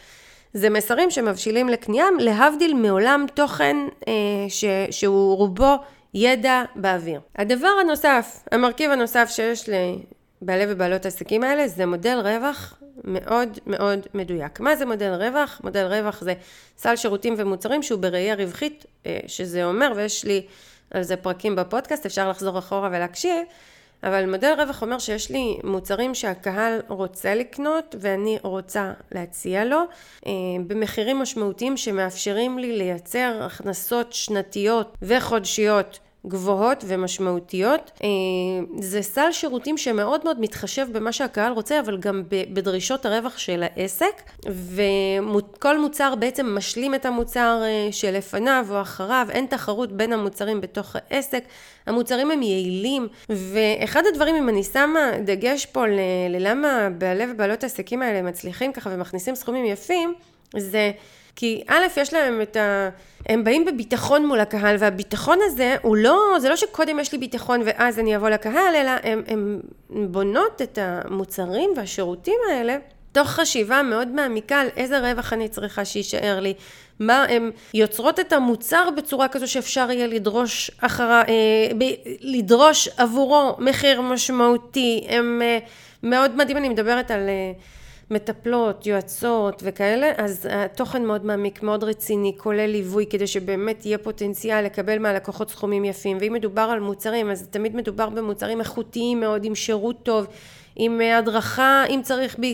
זה 0.54 0.70
מסרים 0.70 1.10
שמבשילים 1.10 1.68
לקנייה, 1.68 2.06
להבדיל 2.18 2.74
מעולם 2.74 3.26
תוכן 3.34 3.76
אה, 4.08 4.12
ש, 4.48 4.64
שהוא 4.90 5.36
רובו 5.36 5.76
ידע 6.14 6.62
באוויר. 6.76 7.20
הדבר 7.36 7.72
הנוסף, 7.80 8.44
המרכיב 8.52 8.90
הנוסף 8.90 9.28
שיש 9.30 9.68
לבעלי 9.68 10.64
ובעלות 10.68 11.04
העסקים 11.04 11.44
האלה, 11.44 11.68
זה 11.68 11.86
מודל 11.86 12.18
רווח 12.24 12.74
מאוד 13.04 13.58
מאוד 13.66 14.06
מדויק. 14.14 14.60
מה 14.60 14.76
זה 14.76 14.86
מודל 14.86 15.12
רווח? 15.12 15.60
מודל 15.64 15.86
רווח 15.86 16.20
זה 16.20 16.34
סל 16.78 16.96
שירותים 16.96 17.34
ומוצרים 17.36 17.82
שהוא 17.82 18.00
בראייה 18.00 18.34
רווחית, 18.34 18.86
אה, 19.06 19.18
שזה 19.26 19.64
אומר, 19.64 19.92
ויש 19.96 20.24
לי 20.24 20.42
על 20.90 21.02
זה 21.02 21.16
פרקים 21.16 21.56
בפודקאסט, 21.56 22.06
אפשר 22.06 22.30
לחזור 22.30 22.58
אחורה 22.58 22.88
ולהקשיב, 22.92 23.42
אבל 24.02 24.30
מודל 24.30 24.54
רווח 24.58 24.82
אומר 24.82 24.98
שיש 24.98 25.30
לי 25.30 25.58
מוצרים 25.64 26.14
שהקהל 26.14 26.80
רוצה 26.88 27.34
לקנות 27.34 27.94
ואני 28.00 28.38
רוצה 28.42 28.92
להציע 29.12 29.64
לו 29.64 29.80
אה, 30.26 30.32
במחירים 30.66 31.18
משמעותיים 31.18 31.76
שמאפשרים 31.76 32.58
לי 32.58 32.78
לייצר 32.78 33.38
הכנסות 33.42 34.12
שנתיות 34.12 34.96
וחודשיות 35.02 35.98
גבוהות 36.26 36.84
ומשמעותיות. 36.86 37.90
אה, 38.04 38.08
זה 38.78 39.02
סל 39.02 39.32
שירותים 39.32 39.78
שמאוד 39.78 40.20
מאוד 40.24 40.40
מתחשב 40.40 40.86
במה 40.92 41.12
שהקהל 41.12 41.52
רוצה, 41.52 41.80
אבל 41.80 41.98
גם 41.98 42.22
בדרישות 42.28 43.06
הרווח 43.06 43.38
של 43.38 43.62
העסק, 43.62 44.22
וכל 44.46 45.78
מוצר 45.78 46.14
בעצם 46.14 46.54
משלים 46.54 46.94
את 46.94 47.06
המוצר 47.06 47.62
אה, 47.64 47.88
שלפניו 47.92 48.66
או 48.70 48.80
אחריו, 48.80 49.26
אין 49.30 49.46
תחרות 49.46 49.92
בין 49.92 50.12
המוצרים 50.12 50.60
בתוך 50.60 50.96
העסק, 50.96 51.44
המוצרים 51.86 52.30
הם 52.30 52.42
יעילים, 52.42 53.08
ואחד 53.28 54.02
הדברים, 54.12 54.34
אם 54.36 54.48
אני 54.48 54.62
שמה 54.62 55.10
דגש 55.24 55.66
פה 55.66 55.84
ללמה 56.30 56.88
בעלי 56.98 57.24
ובעלות 57.32 57.62
העסקים 57.62 58.02
האלה 58.02 58.22
מצליחים 58.22 58.72
ככה 58.72 58.90
ומכניסים 58.92 59.34
סכומים 59.34 59.64
יפים, 59.64 60.14
זה 60.56 60.90
כי 61.36 61.62
א', 61.66 61.86
יש 61.96 62.14
להם 62.14 62.42
את 62.42 62.56
ה... 62.56 62.88
הם 63.28 63.44
באים 63.44 63.64
בביטחון 63.64 64.26
מול 64.26 64.40
הקהל, 64.40 64.76
והביטחון 64.78 65.38
הזה 65.42 65.76
הוא 65.82 65.96
לא, 65.96 66.18
זה 66.38 66.48
לא 66.48 66.56
שקודם 66.56 67.00
יש 67.00 67.12
לי 67.12 67.18
ביטחון 67.18 67.60
ואז 67.64 67.98
אני 67.98 68.16
אבוא 68.16 68.28
לקהל, 68.28 68.74
אלא 68.74 68.90
הם, 69.28 69.60
בונות 69.90 70.62
את 70.62 70.78
המוצרים 70.82 71.70
והשירותים 71.76 72.38
האלה 72.50 72.76
תוך 73.12 73.28
חשיבה 73.28 73.82
מאוד 73.82 74.08
מעמיקה 74.08 74.60
על 74.60 74.68
איזה 74.76 74.98
רווח 74.98 75.32
אני 75.32 75.48
צריכה 75.48 75.84
שיישאר 75.84 76.40
לי, 76.40 76.54
מה 77.00 77.24
הן 77.24 77.50
יוצרות 77.74 78.20
את 78.20 78.32
המוצר 78.32 78.88
בצורה 78.96 79.28
כזו 79.28 79.50
שאפשר 79.50 79.90
יהיה 79.90 80.06
לדרוש 80.06 80.70
אחרה, 80.80 81.22
אה, 81.28 81.74
ב, 81.78 81.84
לדרוש 82.20 82.88
עבורו 82.96 83.56
מחיר 83.58 84.00
משמעותי, 84.00 85.06
הם 85.08 85.42
אה, 85.42 85.58
מאוד 86.02 86.36
מדהים, 86.36 86.56
אני 86.56 86.68
מדברת 86.68 87.10
על 87.10 87.28
אה, 87.28 87.52
מטפלות, 88.10 88.86
יועצות 88.86 89.62
וכאלה, 89.66 90.12
אז 90.16 90.48
התוכן 90.50 91.04
מאוד 91.04 91.24
מעמיק, 91.24 91.62
מאוד 91.62 91.84
רציני, 91.84 92.34
כולל 92.36 92.66
ליווי, 92.66 93.06
כדי 93.10 93.26
שבאמת 93.26 93.86
יהיה 93.86 93.98
פוטנציאל 93.98 94.64
לקבל 94.64 94.98
מהלקוחות 94.98 95.50
סכומים 95.50 95.84
יפים. 95.84 96.18
ואם 96.20 96.32
מדובר 96.32 96.62
על 96.62 96.80
מוצרים, 96.80 97.30
אז 97.30 97.48
תמיד 97.50 97.76
מדובר 97.76 98.08
במוצרים 98.08 98.60
איכותיים 98.60 99.20
מאוד, 99.20 99.44
עם 99.44 99.54
שירות 99.54 99.96
טוב, 100.02 100.26
עם 100.82 101.00
הדרכה, 101.00 101.84
אם 101.88 102.00
צריך 102.02 102.36
ב, 102.38 102.44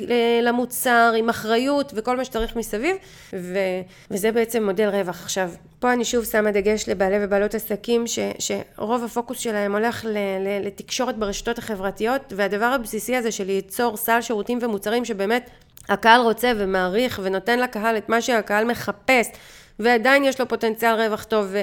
למוצר, 0.43 1.13
עם 1.19 1.29
אחריות 1.29 1.93
וכל 1.97 2.17
מה 2.17 2.25
שצריך 2.25 2.57
מסביב, 2.57 2.97
ו, 3.33 3.59
וזה 4.11 4.33
בעצם 4.33 4.65
מודל 4.65 4.89
רווח. 4.89 5.23
עכשיו, 5.23 5.51
פה 5.79 5.93
אני 5.93 6.05
שוב 6.05 6.25
שמה 6.25 6.51
דגש 6.51 6.89
לבעלי 6.89 7.17
ובעלות 7.21 7.55
עסקים, 7.55 8.07
ש, 8.07 8.19
שרוב 8.39 9.05
הפוקוס 9.05 9.39
שלהם 9.39 9.73
הולך 9.73 10.05
ל, 10.05 10.19
ל, 10.19 10.67
לתקשורת 10.67 11.17
ברשתות 11.17 11.59
החברתיות, 11.59 12.33
והדבר 12.37 12.65
הבסיסי 12.65 13.17
הזה 13.17 13.33
של 13.33 13.45
ליצור 13.45 13.97
סל 13.97 14.21
שירותים 14.21 14.59
ומוצרים 14.63 15.05
שבאמת 15.05 15.51
הקהל 15.89 16.21
רוצה 16.21 16.53
ומעריך 16.57 17.21
ונותן 17.23 17.59
לקהל 17.59 17.97
את 17.97 18.09
מה 18.09 18.21
שהקהל 18.21 18.65
מחפש, 18.65 19.29
ועדיין 19.79 20.25
יש 20.25 20.41
לו 20.41 20.49
פוטנציאל 20.49 20.95
רווח 20.95 21.25
טוב. 21.25 21.47
ו, 21.49 21.57
אה, 21.57 21.63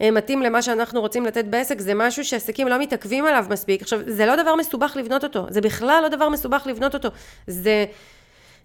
מתאים 0.00 0.42
למה 0.42 0.62
שאנחנו 0.62 1.00
רוצים 1.00 1.26
לתת 1.26 1.44
בעסק, 1.44 1.80
זה 1.80 1.94
משהו 1.94 2.24
שעסקים 2.24 2.68
לא 2.68 2.78
מתעכבים 2.78 3.26
עליו 3.26 3.46
מספיק. 3.50 3.82
עכשיו, 3.82 4.00
זה 4.06 4.26
לא 4.26 4.36
דבר 4.36 4.54
מסובך 4.54 4.96
לבנות 4.96 5.24
אותו, 5.24 5.46
זה 5.50 5.60
בכלל 5.60 6.00
לא 6.02 6.08
דבר 6.08 6.28
מסובך 6.28 6.66
לבנות 6.66 6.94
אותו. 6.94 7.08
זה 7.46 7.84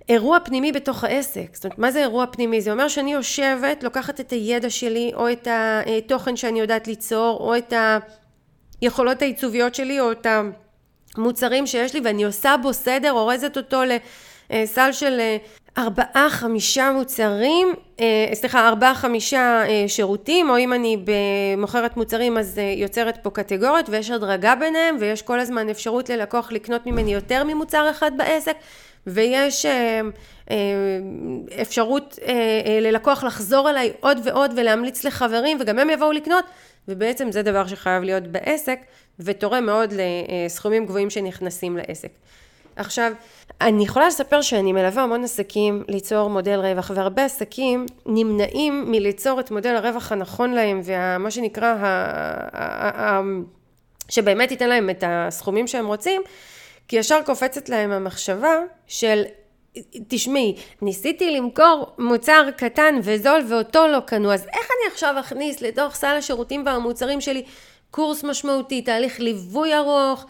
אירוע 0.10 0.40
פנימי 0.40 0.72
בתוך 0.72 1.04
העסק. 1.04 1.48
זאת 1.54 1.64
אומרת, 1.64 1.80
מה 1.80 1.92
זה 1.92 2.00
אירוע 2.00 2.26
פנימי? 2.32 2.62
זה 2.62 2.72
אומר 2.72 2.88
שאני 2.88 3.14
יושבת, 3.14 3.84
לוקחת 3.84 4.20
את 4.20 4.32
הידע 4.32 4.70
שלי, 4.70 5.12
או 5.14 5.32
את 5.32 5.48
התוכן 5.52 6.36
שאני 6.36 6.60
יודעת 6.60 6.88
ליצור, 6.88 7.38
או 7.40 7.58
את 7.58 7.74
היכולות 8.82 9.22
העיצוביות 9.22 9.76
שלי, 9.76 10.00
או 10.00 10.12
את 10.12 10.28
המוצרים 11.18 11.68
שיש 11.68 11.94
לי, 11.94 12.02
ואני 12.04 12.24
עושה 12.24 12.56
בו 12.62 12.74
סדר, 12.74 13.12
אורזת 13.12 13.58
אותו 13.58 13.82
לסל 14.50 14.92
של 14.92 15.20
אה, 15.20 15.38
ארבעה 15.78 16.28
חמישה 16.30 16.92
מוצרים, 16.92 17.74
אה, 18.00 18.30
סליחה 18.34 18.68
ארבעה 18.68 18.96
חמישה 18.96 19.63
אה, 19.68 19.84
שירותים 19.88 20.50
או 20.50 20.58
אם 20.58 20.74
אני 20.74 20.98
מוכרת 21.58 21.98
מוצרים 21.98 22.38
אז 22.38 22.60
אה, 22.60 22.74
יוצרת 22.78 23.18
פה 23.24 23.30
קטגוריות 23.30 23.90
ויש 23.90 24.12
הדרגה 24.12 24.56
ביניהם 24.56 24.98
ויש 25.00 25.22
כל 25.22 25.40
הזמן 25.40 25.70
אפשרות 25.70 26.10
ללקוח 26.10 26.51
לקנות 26.51 26.86
ממני 26.86 27.13
יותר 27.13 27.44
ממוצר 27.44 27.90
אחד 27.92 28.12
בעסק 28.18 28.56
ויש 29.08 29.66
אפשרות 31.62 32.20
ללקוח 32.82 33.24
לחזור 33.24 33.70
אליי 33.70 33.92
עוד 34.00 34.18
ועוד 34.24 34.51
ולהמליץ 34.56 35.04
לחברים 35.04 35.58
וגם 35.62 35.80
הם 35.80 35.90
יבואו 35.90 36.12
לקנות 36.12 36.46
ובעצם 36.88 37.32
זה 37.32 37.42
דבר 37.42 37.68
שחייב 37.68 38.04
להיות 38.04 38.28
בעסק 38.28 38.80
ותורם 39.20 39.66
מאוד 39.66 39.94
לסכומים 39.94 40.86
גבוהים 40.86 41.10
שנכנסים 41.10 41.78
לעסק. 41.78 42.10
עכשיו, 42.82 43.12
אני 43.62 43.84
יכולה 43.84 44.08
לספר 44.08 44.42
שאני 44.42 44.74
מלווה 44.74 45.04
המון 45.04 45.24
עסקים 45.24 45.84
ליצור 45.88 46.30
מודל 46.30 46.60
רווח, 46.60 46.92
והרבה 46.96 47.26
עסקים 47.26 47.86
נמנעים 48.06 48.92
מליצור 48.92 49.40
את 49.40 49.52
מודל 49.52 49.76
הרווח 49.76 50.12
הנכון 50.12 50.52
להם, 50.52 50.82
ומה 50.84 51.32
שנקרא, 51.32 51.66
ה, 51.66 51.86
ה, 52.54 53.02
ה, 53.02 53.22
שבאמת 54.10 54.52
ייתן 54.52 54.70
להם 54.70 54.90
את 54.90 55.04
הסכומים 55.08 55.68
שהם 55.68 55.88
רוצים, 55.88 56.22
כי 56.88 56.96
ישר 56.96 57.20
קופצת 57.26 57.70
להם 57.70 57.92
המחשבה 57.92 58.56
של 58.88 59.24
תשמעי, 60.08 60.56
ניסיתי 60.82 61.32
למכור 61.32 61.96
מוצר 61.98 62.48
קטן 62.58 62.96
וזול 63.04 63.42
ואותו 63.50 63.88
לא 63.88 64.00
קנו, 64.00 64.34
אז 64.34 64.42
איך 64.42 64.68
אני 64.72 64.94
עכשיו 64.94 65.16
אכניס 65.20 65.62
לתוך 65.62 65.96
סל 65.96 66.16
השירותים 66.18 66.64
והמוצרים 66.66 67.22
שלי 67.22 67.44
קורס 67.92 68.24
משמעותי, 68.24 68.82
תהליך 68.82 69.20
ליווי 69.20 69.78
ארוך, 69.78 70.26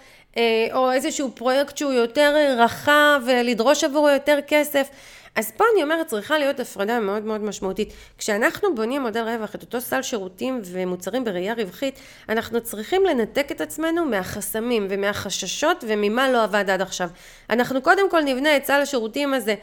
או 0.74 0.92
איזשהו 0.92 1.32
פרויקט 1.36 1.78
שהוא 1.78 1.92
יותר 1.92 2.34
אה, 2.36 2.64
רחב 2.66 3.22
ולדרוש 3.26 3.84
עבורו 3.84 4.10
יותר 4.10 4.40
כסף. 4.48 4.90
אז 5.36 5.52
פה 5.52 5.64
אני 5.74 5.84
אומרת 5.84 6.08
צריכה 6.08 6.38
להיות 6.38 6.60
הפרדה 6.60 7.00
מאוד 7.00 7.24
מאוד 7.24 7.42
משמעותית. 7.42 7.94
כשאנחנו 8.18 8.76
בונים 8.76 9.02
מודל 9.02 9.22
רווח, 9.22 9.56
את 9.56 9.62
אותו 9.62 9.82
סל 9.82 10.02
שירותים 10.02 10.62
ומוצרים 10.66 11.24
בראייה 11.24 11.54
רווחית, 11.54 12.00
אנחנו 12.30 12.62
צריכים 12.62 13.06
לנתק 13.06 13.52
את 13.52 13.62
עצמנו 13.62 14.06
מהחסמים 14.06 14.88
ומהחששות 14.90 15.84
וממה 15.88 16.32
לא 16.32 16.44
עבד 16.44 16.70
עד 16.70 16.82
עכשיו. 16.82 17.10
אנחנו 17.50 17.82
קודם 17.82 18.10
כל 18.10 18.22
נבנה 18.22 18.58
את 18.58 18.66
סל 18.66 18.82
השירותים 18.82 19.34
הזה 19.34 19.52
אה, 19.52 19.56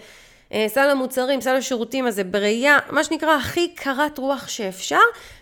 סל 0.68 0.90
המוצרים, 0.90 1.40
סל 1.40 1.56
השירותים 1.56 2.06
הזה, 2.06 2.24
בראייה, 2.24 2.78
מה 2.90 3.04
שנקרא, 3.04 3.36
הכי 3.36 3.68
קרת 3.74 4.18
רוח 4.18 4.48
שאפשר, 4.48 4.98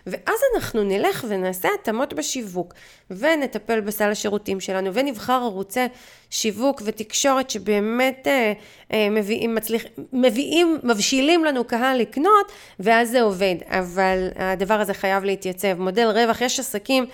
ואז 0.06 0.38
אנחנו 0.54 0.82
נלך 0.82 1.24
ונעשה 1.28 1.68
התאמות 1.80 2.14
בשיווק, 2.14 2.74
ונטפל 3.10 3.80
בסל 3.80 4.10
השירותים 4.10 4.60
שלנו, 4.60 4.94
ונבחר 4.94 5.40
ערוצי 5.42 5.86
שיווק 6.30 6.82
ותקשורת 6.84 7.50
שבאמת 7.50 8.26
אה, 8.26 8.52
אה, 8.92 9.08
מביאים, 9.10 9.54
מצליח, 9.54 9.82
מביאים, 10.12 10.78
מבשילים 10.82 11.44
לנו 11.44 11.64
קהל 11.64 11.98
לקנות, 11.98 12.52
ואז 12.80 13.10
זה 13.10 13.22
עובד. 13.22 13.54
אבל 13.68 14.28
הדבר 14.36 14.80
הזה 14.80 14.94
חייב 14.94 15.24
להתייצב. 15.24 15.74
מודל 15.78 16.06
רווח, 16.06 16.40
יש 16.40 16.60
עסקים 16.60 17.06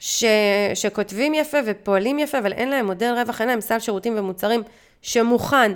ש, 0.00 0.24
שכותבים 0.74 1.34
יפה 1.34 1.58
ופועלים 1.66 2.18
יפה, 2.18 2.38
אבל 2.38 2.52
אין 2.52 2.68
להם 2.68 2.86
מודל 2.86 3.14
רווח, 3.16 3.40
אין 3.40 3.48
להם 3.48 3.60
סל 3.60 3.78
שירותים 3.78 4.18
ומוצרים 4.18 4.62
שמוכן. 5.02 5.72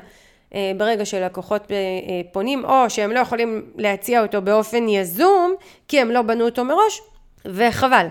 אה, 0.55 0.73
ברגע 0.77 1.05
שלקוחות 1.05 1.71
אה, 1.71 1.77
אה, 1.77 2.21
פונים, 2.33 2.65
או 2.65 2.91
שהם 2.91 3.11
לא 3.11 3.19
יכולים 3.19 3.71
להציע 3.77 4.23
אותו 4.23 4.43
באופן 4.43 4.89
יזום, 4.89 5.55
כי 5.89 6.01
הם 6.01 6.11
לא 6.11 6.23
בנו 6.23 6.45
אותו 6.45 6.65
מראש, 6.65 7.01
וחבל. 7.45 8.07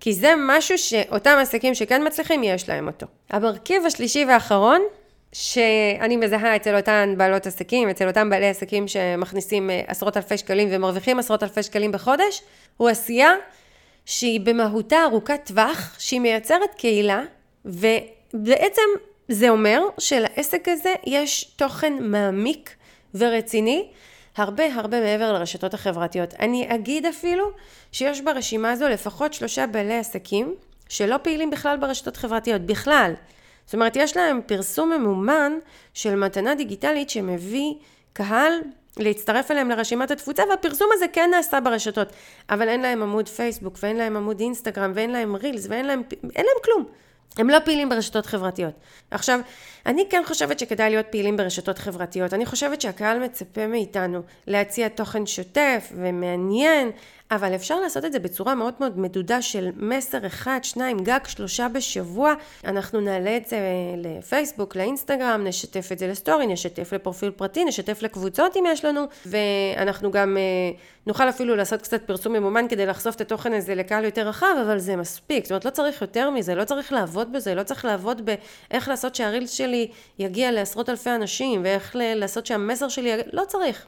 כי 0.00 0.12
זה 0.12 0.34
משהו 0.38 0.78
שאותם 0.78 1.38
עסקים 1.40 1.74
שכן 1.74 2.06
מצליחים, 2.06 2.44
יש 2.44 2.68
להם 2.68 2.86
אותו. 2.86 3.06
המרכיב 3.30 3.86
השלישי 3.86 4.24
והאחרון, 4.24 4.80
שאני 5.32 6.16
מזהה 6.16 6.56
אצל 6.56 6.76
אותן 6.76 7.14
בעלות 7.16 7.46
עסקים, 7.46 7.88
אצל 7.88 8.08
אותם 8.08 8.30
בעלי 8.30 8.48
עסקים 8.48 8.88
שמכניסים 8.88 9.70
עשרות 9.86 10.16
אלפי 10.16 10.38
שקלים 10.38 10.68
ומרוויחים 10.70 11.18
עשרות 11.18 11.42
אלפי 11.42 11.62
שקלים 11.62 11.92
בחודש, 11.92 12.42
הוא 12.76 12.88
עשייה 12.88 13.32
שהיא 14.06 14.40
במהותה 14.40 15.04
ארוכת 15.04 15.40
טווח, 15.44 15.96
שהיא 15.98 16.20
מייצרת 16.20 16.74
קהילה, 16.76 17.22
ובעצם 17.64 18.82
זה 19.28 19.48
אומר 19.48 19.80
שלעסק 19.98 20.68
הזה 20.68 20.94
יש 21.06 21.44
תוכן 21.44 21.92
מעמיק 22.00 22.76
ורציני, 23.14 23.88
הרבה 24.36 24.74
הרבה 24.74 25.00
מעבר 25.00 25.32
לרשתות 25.32 25.74
החברתיות. 25.74 26.34
אני 26.40 26.74
אגיד 26.74 27.06
אפילו 27.06 27.50
שיש 27.92 28.20
ברשימה 28.20 28.72
הזו 28.72 28.88
לפחות 28.88 29.32
שלושה 29.32 29.66
בעלי 29.66 29.98
עסקים 29.98 30.54
שלא 30.88 31.16
פעילים 31.22 31.50
בכלל 31.50 31.76
ברשתות 31.76 32.16
חברתיות, 32.16 32.62
בכלל. 32.62 33.12
זאת 33.66 33.74
אומרת, 33.74 33.96
יש 33.96 34.16
להם 34.16 34.40
פרסום 34.46 34.92
ממומן 34.92 35.52
של 35.94 36.14
מתנה 36.14 36.54
דיגיטלית 36.54 37.10
שמביא 37.10 37.74
קהל 38.12 38.52
להצטרף 38.96 39.50
אליהם 39.50 39.70
לרשימת 39.70 40.10
התפוצה, 40.10 40.42
והפרסום 40.50 40.88
הזה 40.92 41.06
כן 41.12 41.30
נעשה 41.30 41.60
ברשתות, 41.60 42.08
אבל 42.50 42.68
אין 42.68 42.80
להם 42.80 43.02
עמוד 43.02 43.28
פייסבוק, 43.28 43.76
ואין 43.82 43.96
להם 43.96 44.16
עמוד 44.16 44.40
אינסטגרם, 44.40 44.92
ואין 44.94 45.10
להם 45.10 45.36
רילס, 45.36 45.66
ואין 45.68 45.86
להם, 45.86 46.02
אין 46.36 46.46
להם 46.46 46.64
כלום. 46.64 46.84
הם 47.38 47.50
לא 47.50 47.58
פעילים 47.64 47.88
ברשתות 47.88 48.26
חברתיות. 48.26 48.74
עכשיו, 49.10 49.40
אני 49.86 50.06
כן 50.10 50.22
חושבת 50.26 50.58
שכדאי 50.58 50.90
להיות 50.90 51.06
פעילים 51.10 51.36
ברשתות 51.36 51.78
חברתיות. 51.78 52.34
אני 52.34 52.46
חושבת 52.46 52.80
שהקהל 52.80 53.24
מצפה 53.24 53.66
מאיתנו 53.66 54.22
להציע 54.46 54.88
תוכן 54.88 55.26
שוטף 55.26 55.92
ומעניין, 55.96 56.90
אבל 57.30 57.54
אפשר 57.54 57.80
לעשות 57.80 58.04
את 58.04 58.12
זה 58.12 58.18
בצורה 58.18 58.54
מאוד 58.54 58.74
מאוד 58.80 58.98
מדודה 58.98 59.42
של 59.42 59.70
מסר 59.76 60.26
אחד, 60.26 60.58
שניים, 60.62 60.98
גג 60.98 61.20
שלושה 61.26 61.68
בשבוע. 61.68 62.34
אנחנו 62.64 63.00
נעלה 63.00 63.36
את 63.36 63.46
זה 63.46 63.58
לפייסבוק, 63.96 64.76
לאינסטגרם, 64.76 65.44
נשתף 65.44 65.88
את 65.92 65.98
זה 65.98 66.06
לסטורי, 66.06 66.46
נשתף 66.46 66.92
לפרופיל 66.92 67.30
פרטי, 67.30 67.64
נשתף 67.64 68.02
לקבוצות 68.02 68.56
אם 68.56 68.64
יש 68.68 68.84
לנו, 68.84 69.04
ואנחנו 69.26 70.10
גם 70.10 70.36
אה, 70.36 70.42
נוכל 71.06 71.28
אפילו 71.28 71.56
לעשות 71.56 71.82
קצת 71.82 72.02
פרסום 72.02 72.32
ממומן 72.32 72.68
כדי 72.68 72.86
לחשוף 72.86 73.16
את 73.16 73.20
התוכן 73.20 73.52
הזה 73.52 73.74
לקהל 73.74 74.04
יותר 74.04 74.28
רחב, 74.28 74.54
אבל 74.66 74.78
זה 74.78 74.96
מספיק. 74.96 75.44
זאת 75.44 75.50
אומרת, 75.50 75.64
לא 75.64 75.70
צריך 75.70 76.02
יותר 76.02 76.30
מזה, 76.30 76.54
לא 76.54 76.64
צריך 76.64 76.92
לעבוד 76.92 77.32
בזה, 77.32 77.54
לא 77.54 77.62
צריך 77.62 77.84
לעבוד 77.84 78.22
באיך 78.24 78.88
לעשות 78.88 79.14
שהרילס 79.14 79.50
שלי 79.50 79.90
יגיע 80.18 80.52
לעשרות 80.52 80.88
אלפי 80.88 81.10
אנשים, 81.10 81.60
ואיך 81.64 81.96
לעשות 81.98 82.46
שהמסר 82.46 82.88
שלי 82.88 83.08
יגיע, 83.08 83.24
לא 83.32 83.42
צריך, 83.48 83.86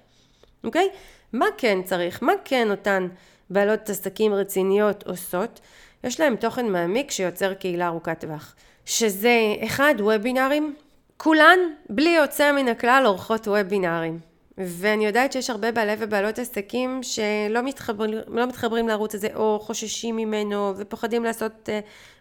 אוקיי? 0.64 0.88
מה 1.33 1.47
כן 1.59 1.83
צריך? 1.85 2.23
מה 2.23 2.33
כן 2.45 2.71
אותן 2.71 3.09
בעלות 3.50 3.90
עסקים 3.90 4.35
רציניות 4.35 5.06
עושות? 5.06 5.61
יש 6.04 6.21
להם 6.21 6.37
תוכן 6.37 6.68
מעמיק 6.68 7.11
שיוצר 7.11 7.54
קהילה 7.54 7.87
ארוכת 7.87 8.21
טווח. 8.21 8.54
שזה, 8.85 9.54
אחד, 9.64 9.95
וובינארים. 9.99 10.75
כולן, 11.16 11.59
בלי 11.90 12.11
יוצא 12.11 12.52
מן 12.52 12.68
הכלל, 12.68 13.02
עורכות 13.06 13.49
וובינארים. 13.49 14.18
ואני 14.58 15.06
יודעת 15.06 15.32
שיש 15.32 15.50
הרבה 15.50 15.72
בעלי 15.72 15.92
ובעלות 15.98 16.38
עסקים 16.38 17.00
שלא 17.02 17.62
מתחברים, 17.62 18.18
לא 18.28 18.46
מתחברים 18.46 18.88
לערוץ 18.88 19.14
הזה, 19.14 19.28
או 19.34 19.58
חוששים 19.62 20.16
ממנו, 20.16 20.72
ופוחדים 20.76 21.25
לעשות 21.25 21.52
uh, 21.68 21.70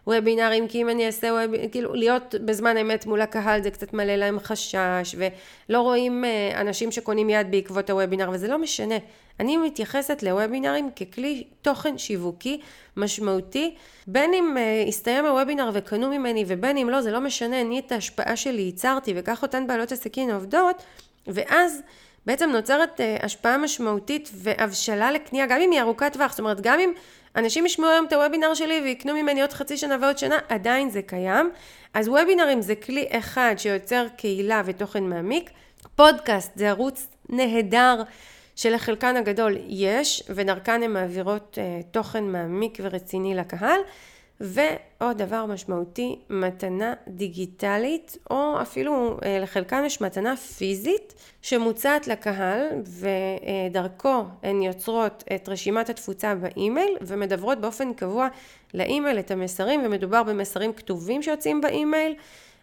וובינארים, 0.07 0.67
כי 0.67 0.81
אם 0.81 0.89
אני 0.89 1.05
אעשה 1.05 1.27
וובינארים, 1.27 1.69
כאילו 1.69 1.93
להיות 1.93 2.35
בזמן 2.45 2.77
אמת 2.77 3.05
מול 3.05 3.21
הקהל 3.21 3.63
זה 3.63 3.71
קצת 3.71 3.93
מלא 3.93 4.15
להם 4.15 4.39
חשש, 4.39 5.15
ולא 5.17 5.81
רואים 5.81 6.23
uh, 6.23 6.57
אנשים 6.57 6.91
שקונים 6.91 7.29
יד 7.29 7.51
בעקבות 7.51 7.89
הוובינר, 7.89 8.29
וזה 8.33 8.47
לא 8.47 8.57
משנה. 8.57 8.95
אני 9.39 9.57
מתייחסת 9.57 10.23
לוובינרים 10.23 10.89
ככלי 10.91 11.43
תוכן 11.61 11.97
שיווקי 11.97 12.61
משמעותי, 12.97 13.75
בין 14.07 14.33
אם 14.33 14.57
uh, 14.57 14.87
הסתיים 14.87 15.25
הוובינר 15.25 15.69
וקנו 15.73 16.09
ממני, 16.09 16.43
ובין 16.47 16.77
אם 16.77 16.89
לא, 16.89 17.01
זה 17.01 17.11
לא 17.11 17.21
משנה, 17.21 17.61
אני 17.61 17.79
את 17.79 17.91
ההשפעה 17.91 18.35
שלי 18.35 18.61
ייצרתי, 18.61 19.13
וכך 19.15 19.43
אותן 19.43 19.67
בעלות 19.67 19.91
עסקים 19.91 20.29
עובדות, 20.29 20.83
ואז 21.27 21.81
בעצם 22.25 22.49
נוצרת 22.49 22.99
uh, 22.99 23.25
השפעה 23.25 23.57
משמעותית 23.57 24.29
והבשלה 24.33 25.11
לקנייה, 25.11 25.45
גם 25.45 25.61
אם 25.61 25.71
היא 25.71 25.81
ארוכת 25.81 26.13
טווח, 26.13 26.31
זאת 26.31 26.39
אומרת, 26.39 26.61
גם 26.61 26.79
אם 26.79 26.93
אנשים 27.35 27.65
ישמעו 27.65 27.89
היום 27.89 28.05
את 28.05 28.13
הוובינר 28.13 28.53
שלי 28.53 28.81
ויקנו 28.83 29.13
ממני 29.13 29.41
עוד 29.41 29.53
חצי 29.53 29.77
שנה 29.77 29.97
ועוד 30.01 30.17
שנה, 30.17 30.39
עדיין 30.49 30.89
זה 30.89 31.01
קיים. 31.01 31.49
אז 31.93 32.07
וובינרים 32.07 32.61
זה 32.61 32.75
כלי 32.75 33.07
אחד 33.11 33.55
שיוצר 33.57 34.05
קהילה 34.17 34.61
ותוכן 34.65 35.03
מעמיק. 35.03 35.49
פודקאסט 35.95 36.51
זה 36.55 36.69
ערוץ 36.69 37.07
נהדר 37.29 38.03
שלחלקן 38.55 39.17
הגדול 39.17 39.57
יש, 39.67 40.23
ודרכן 40.29 40.83
הן 40.83 40.91
מעבירות 40.91 41.57
אה, 41.57 41.85
תוכן 41.91 42.23
מעמיק 42.23 42.77
ורציני 42.81 43.35
לקהל. 43.35 43.79
ועוד 44.41 45.17
דבר 45.17 45.45
משמעותי, 45.45 46.19
מתנה 46.29 46.93
דיגיטלית, 47.07 48.17
או 48.29 48.61
אפילו 48.61 49.17
אה, 49.25 49.39
לחלקם 49.39 49.83
יש 49.85 50.01
מתנה 50.01 50.37
פיזית 50.37 51.13
שמוצעת 51.41 52.07
לקהל, 52.07 52.61
ודרכו 52.85 54.23
הן 54.43 54.61
יוצרות 54.61 55.23
את 55.35 55.49
רשימת 55.49 55.89
התפוצה 55.89 56.35
באימייל, 56.35 56.97
ומדברות 57.01 57.61
באופן 57.61 57.93
קבוע 57.93 58.27
לאימייל 58.73 59.19
את 59.19 59.31
המסרים, 59.31 59.81
ומדובר 59.85 60.23
במסרים 60.23 60.73
כתובים 60.73 61.21
שיוצאים 61.21 61.61
באימייל. 61.61 62.15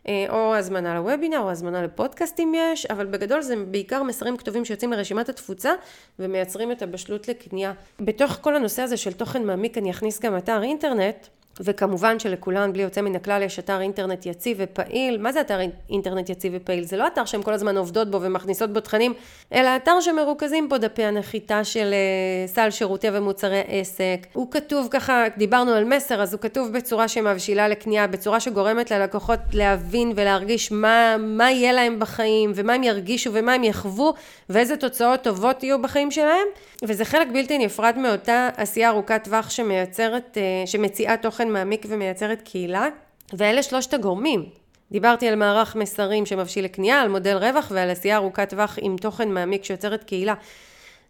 אה, 0.08 0.26
או 0.28 0.54
הזמנה 0.54 0.94
לוובינר, 0.94 1.38
או 1.38 1.50
הזמנה 1.50 1.82
לפודקאסט 1.82 2.40
אם 2.40 2.52
יש, 2.56 2.86
אבל 2.86 3.06
בגדול 3.06 3.42
זה 3.42 3.54
בעיקר 3.56 4.02
מסרים 4.02 4.36
כתובים 4.36 4.64
שיוצאים 4.64 4.92
לרשימת 4.92 5.28
התפוצה 5.28 5.72
ומייצרים 6.18 6.72
את 6.72 6.82
הבשלות 6.82 7.28
לקנייה. 7.28 7.72
בתוך 8.00 8.38
כל 8.40 8.56
הנושא 8.56 8.82
הזה 8.82 8.96
של 8.96 9.12
תוכן 9.12 9.44
מעמיק 9.44 9.78
אני 9.78 9.90
אכניס 9.90 10.20
גם 10.20 10.36
אתר 10.36 10.62
אינטרנט, 10.62 11.26
וכמובן 11.60 12.18
שלכולן 12.18 12.72
בלי 12.72 12.82
יוצא 12.82 13.00
מן 13.00 13.16
הכלל 13.16 13.42
יש 13.42 13.58
אתר 13.58 13.80
אינטרנט 13.80 14.26
יציב 14.26 14.56
ופעיל. 14.60 15.18
מה 15.18 15.32
זה 15.32 15.40
אתר 15.40 15.58
אינטרנט 15.90 16.30
יציב 16.30 16.52
ופעיל? 16.56 16.84
זה 16.84 16.96
לא 16.96 17.06
אתר 17.06 17.24
שהן 17.24 17.42
כל 17.42 17.52
הזמן 17.52 17.76
עובדות 17.76 18.10
בו 18.10 18.22
ומכניסות 18.22 18.72
בו 18.72 18.80
תכנים, 18.80 19.14
אלא 19.54 19.76
אתר 19.76 20.00
שמרוכזים 20.00 20.68
בו 20.68 20.78
דפי 20.78 21.04
הנחיתה 21.04 21.64
של 21.64 21.94
uh, 21.94 22.50
סל 22.50 22.70
שירותי 22.70 23.08
ומוצרי 23.12 23.62
עסק. 23.66 24.26
הוא 24.32 24.50
כתוב 24.50 24.88
ככה, 24.90 25.24
דיברנו 25.36 25.72
על 25.72 25.84
מסר, 25.84 26.22
אז 26.22 26.32
הוא 26.32 26.40
כתוב 26.40 26.72
בצורה 26.72 27.08
שמבשילה 27.08 27.68
לקנייה, 27.68 28.06
בצורה 28.06 28.40
שגורמת 28.40 28.90
ללקוחות 28.90 29.40
להבין 29.52 30.12
ולהרגיש 30.16 30.72
מה, 30.72 31.16
מה 31.18 31.50
יהיה 31.50 31.72
להם 31.72 31.98
בחיים, 31.98 32.52
ומה 32.54 32.72
הם 32.72 32.82
ירגישו 32.82 33.30
ומה 33.32 33.54
הם 33.54 33.64
יחוו, 33.64 34.14
ואיזה 34.48 34.76
תוצאות 34.76 35.22
טובות 35.22 35.62
יהיו 35.62 35.82
בחיים 35.82 36.10
שלהם. 36.10 36.46
וזה 36.82 37.04
חלק 37.04 37.28
בלתי 37.32 37.58
נפרד 37.58 37.98
מאותה 37.98 38.48
עשייה 38.56 38.88
ארוכת 38.88 39.20
טווח 39.24 39.50
שמייצרת, 39.50 40.36
uh, 40.36 40.66
שמציעה 40.66 41.16
תוכן 41.16 41.51
מעמיק 41.52 41.86
ומייצרת 41.88 42.42
קהילה, 42.42 42.88
ואלה 43.32 43.62
שלושת 43.62 43.94
הגורמים. 43.94 44.44
דיברתי 44.92 45.28
על 45.28 45.34
מערך 45.34 45.76
מסרים 45.76 46.26
שמבשיל 46.26 46.64
לקנייה, 46.64 47.00
על 47.00 47.08
מודל 47.08 47.36
רווח 47.36 47.72
ועל 47.74 47.90
עשייה 47.90 48.16
ארוכת 48.16 48.50
טווח 48.50 48.78
עם 48.80 48.96
תוכן 48.96 49.28
מעמיק 49.28 49.64
שיוצרת 49.64 50.04
קהילה. 50.04 50.34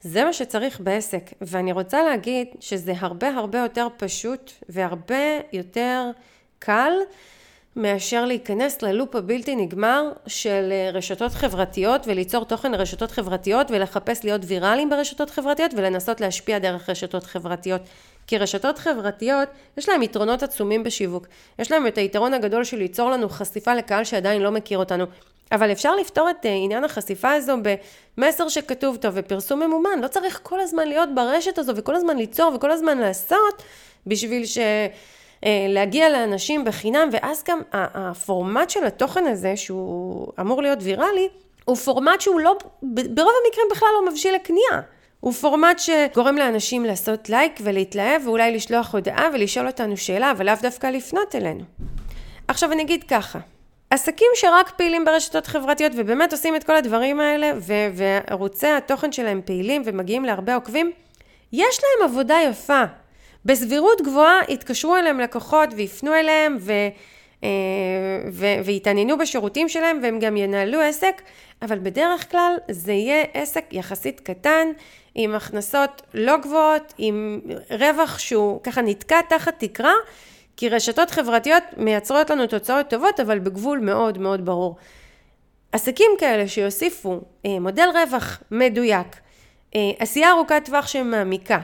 זה 0.00 0.24
מה 0.24 0.32
שצריך 0.32 0.80
בעסק, 0.80 1.30
ואני 1.40 1.72
רוצה 1.72 2.02
להגיד 2.02 2.46
שזה 2.60 2.92
הרבה 2.98 3.28
הרבה 3.28 3.58
יותר 3.58 3.88
פשוט 3.96 4.52
והרבה 4.68 5.38
יותר 5.52 6.10
קל 6.58 6.92
מאשר 7.76 8.24
להיכנס 8.24 8.82
ללופ 8.82 9.16
הבלתי 9.16 9.56
נגמר 9.56 10.10
של 10.26 10.72
רשתות 10.92 11.32
חברתיות 11.32 12.06
וליצור 12.06 12.44
תוכן 12.44 12.72
לרשתות 12.72 13.10
חברתיות 13.10 13.70
ולחפש 13.70 14.24
להיות 14.24 14.40
ויראליים 14.44 14.90
ברשתות 14.90 15.30
חברתיות 15.30 15.74
ולנסות 15.76 16.20
להשפיע 16.20 16.58
דרך 16.58 16.88
רשתות 16.88 17.24
חברתיות. 17.24 17.80
כי 18.26 18.38
רשתות 18.38 18.78
חברתיות, 18.78 19.48
יש 19.78 19.88
להם 19.88 20.02
יתרונות 20.02 20.42
עצומים 20.42 20.82
בשיווק. 20.82 21.26
יש 21.58 21.70
להם 21.70 21.86
את 21.86 21.98
היתרון 21.98 22.34
הגדול 22.34 22.64
של 22.64 22.76
ליצור 22.76 23.10
לנו 23.10 23.28
חשיפה 23.28 23.74
לקהל 23.74 24.04
שעדיין 24.04 24.42
לא 24.42 24.50
מכיר 24.50 24.78
אותנו. 24.78 25.04
אבל 25.52 25.72
אפשר 25.72 25.96
לפתור 25.96 26.30
את 26.30 26.46
אה, 26.46 26.54
עניין 26.54 26.84
החשיפה 26.84 27.32
הזו 27.32 27.54
במסר 28.18 28.48
שכתוב 28.48 28.96
טוב 28.96 29.14
ופרסום 29.16 29.62
ממומן. 29.62 30.00
לא 30.02 30.08
צריך 30.08 30.40
כל 30.42 30.60
הזמן 30.60 30.88
להיות 30.88 31.08
ברשת 31.14 31.58
הזו 31.58 31.72
וכל 31.76 31.94
הזמן 31.94 32.16
ליצור 32.16 32.52
וכל 32.54 32.70
הזמן 32.70 32.98
לעשות 32.98 33.62
בשביל 34.06 34.46
ש... 34.46 34.58
אה, 35.44 35.66
להגיע 35.68 36.08
לאנשים 36.08 36.64
בחינם, 36.64 37.08
ואז 37.12 37.44
גם 37.48 37.60
הפורמט 37.72 38.70
של 38.70 38.84
התוכן 38.84 39.26
הזה, 39.26 39.56
שהוא 39.56 40.32
אמור 40.40 40.62
להיות 40.62 40.78
ויראלי, 40.82 41.28
הוא 41.64 41.76
פורמט 41.76 42.20
שהוא 42.20 42.40
לא, 42.40 42.56
ברוב 42.82 43.32
המקרים 43.44 43.66
בכלל 43.70 43.88
לא 43.94 44.10
מבשיל 44.10 44.34
לקנייה. 44.34 44.80
הוא 45.22 45.32
פורמט 45.32 45.78
שגורם 45.78 46.36
לאנשים 46.36 46.84
לעשות 46.84 47.28
לייק 47.28 47.58
ולהתלהב 47.62 48.26
ואולי 48.26 48.54
לשלוח 48.56 48.94
הודעה 48.94 49.28
ולשאול 49.34 49.66
אותנו 49.66 49.96
שאלה, 49.96 50.30
אבל 50.30 50.46
לאו 50.46 50.54
דווקא 50.62 50.86
לפנות 50.86 51.34
אלינו. 51.34 51.64
עכשיו 52.48 52.72
אני 52.72 52.82
אגיד 52.82 53.04
ככה, 53.04 53.38
עסקים 53.90 54.26
שרק 54.34 54.70
פעילים 54.76 55.04
ברשתות 55.04 55.46
חברתיות 55.46 55.92
ובאמת 55.96 56.32
עושים 56.32 56.56
את 56.56 56.64
כל 56.64 56.76
הדברים 56.76 57.20
האלה 57.20 57.52
ו- 57.58 57.88
וערוצי 57.94 58.66
התוכן 58.66 59.12
שלהם 59.12 59.40
פעילים 59.44 59.82
ומגיעים 59.84 60.24
להרבה 60.24 60.54
עוקבים, 60.54 60.92
יש 61.52 61.80
להם 61.82 62.10
עבודה 62.10 62.36
יפה. 62.50 62.82
בסבירות 63.44 64.00
גבוהה 64.00 64.40
יתקשרו 64.48 64.96
אליהם 64.96 65.20
לקוחות 65.20 65.68
ויפנו 65.76 66.14
אליהם 66.14 66.56
ו... 66.60 66.72
אה, 67.44 67.48
ויתעניינו 68.64 69.18
בשירותים 69.18 69.68
שלהם 69.68 70.00
והם 70.02 70.18
גם 70.18 70.36
ינהלו 70.36 70.80
עסק, 70.80 71.22
אבל 71.62 71.78
בדרך 71.78 72.30
כלל 72.30 72.54
זה 72.70 72.92
יהיה 72.92 73.24
עסק 73.34 73.64
יחסית 73.70 74.20
קטן, 74.20 74.68
עם 75.14 75.34
הכנסות 75.34 76.02
לא 76.14 76.36
גבוהות, 76.36 76.94
עם 76.98 77.40
רווח 77.70 78.18
שהוא 78.18 78.62
ככה 78.62 78.82
נתקע 78.82 79.20
תחת 79.28 79.54
תקרה, 79.58 79.92
כי 80.56 80.68
רשתות 80.68 81.10
חברתיות 81.10 81.62
מייצרות 81.76 82.30
לנו 82.30 82.46
תוצאות 82.46 82.90
טובות, 82.90 83.20
אבל 83.20 83.38
בגבול 83.38 83.78
מאוד 83.78 84.18
מאוד 84.18 84.44
ברור. 84.44 84.76
עסקים 85.72 86.10
כאלה 86.18 86.48
שיוסיפו 86.48 87.20
אה, 87.46 87.60
מודל 87.60 87.88
רווח 87.94 88.42
מדויק, 88.50 89.06
אה, 89.74 89.80
עשייה 89.98 90.30
ארוכת 90.30 90.62
טווח 90.64 90.86
שמעמיקה, 90.86 91.58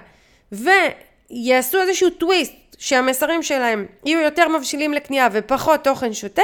ויעשו 0.52 1.80
איזשהו 1.80 2.10
טוויסט 2.10 2.67
שהמסרים 2.78 3.42
שלהם 3.42 3.86
יהיו 4.04 4.20
יותר 4.20 4.48
מבשילים 4.48 4.92
לקנייה 4.92 5.28
ופחות 5.32 5.84
תוכן 5.84 6.12
שוטף, 6.12 6.42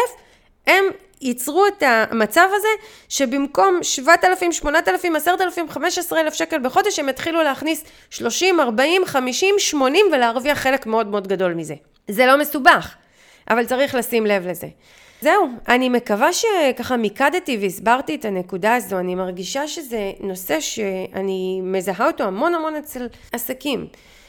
הם 0.66 0.84
ייצרו 1.20 1.66
את 1.66 1.82
המצב 1.86 2.48
הזה 2.54 2.68
שבמקום 3.08 3.78
7,000, 3.82 4.52
8,000, 4.52 5.16
10,000, 5.16 5.70
15,000 5.70 6.34
שקל 6.34 6.58
בחודש 6.58 6.98
הם 6.98 7.08
יתחילו 7.08 7.42
להכניס 7.42 7.84
30, 8.10 8.60
40, 8.60 9.04
50, 9.04 9.54
80 9.58 10.06
ולהרוויח 10.12 10.58
חלק 10.58 10.86
מאוד 10.86 11.06
מאוד 11.06 11.28
גדול 11.28 11.54
מזה. 11.54 11.74
זה 12.08 12.26
לא 12.26 12.38
מסובך, 12.38 12.94
אבל 13.50 13.66
צריך 13.66 13.94
לשים 13.94 14.26
לב 14.26 14.46
לזה. 14.46 14.66
זהו, 15.20 15.48
אני 15.68 15.88
מקווה 15.88 16.28
שככה 16.32 16.96
מיקדתי 16.96 17.58
והסברתי 17.60 18.14
את 18.14 18.24
הנקודה 18.24 18.74
הזו, 18.74 18.98
אני 18.98 19.14
מרגישה 19.14 19.68
שזה 19.68 20.12
נושא 20.20 20.60
שאני 20.60 21.60
מזהה 21.62 22.06
אותו 22.06 22.24
המון 22.24 22.54
המון 22.54 22.74
אצל 22.74 23.06
עסקים. 23.32 23.86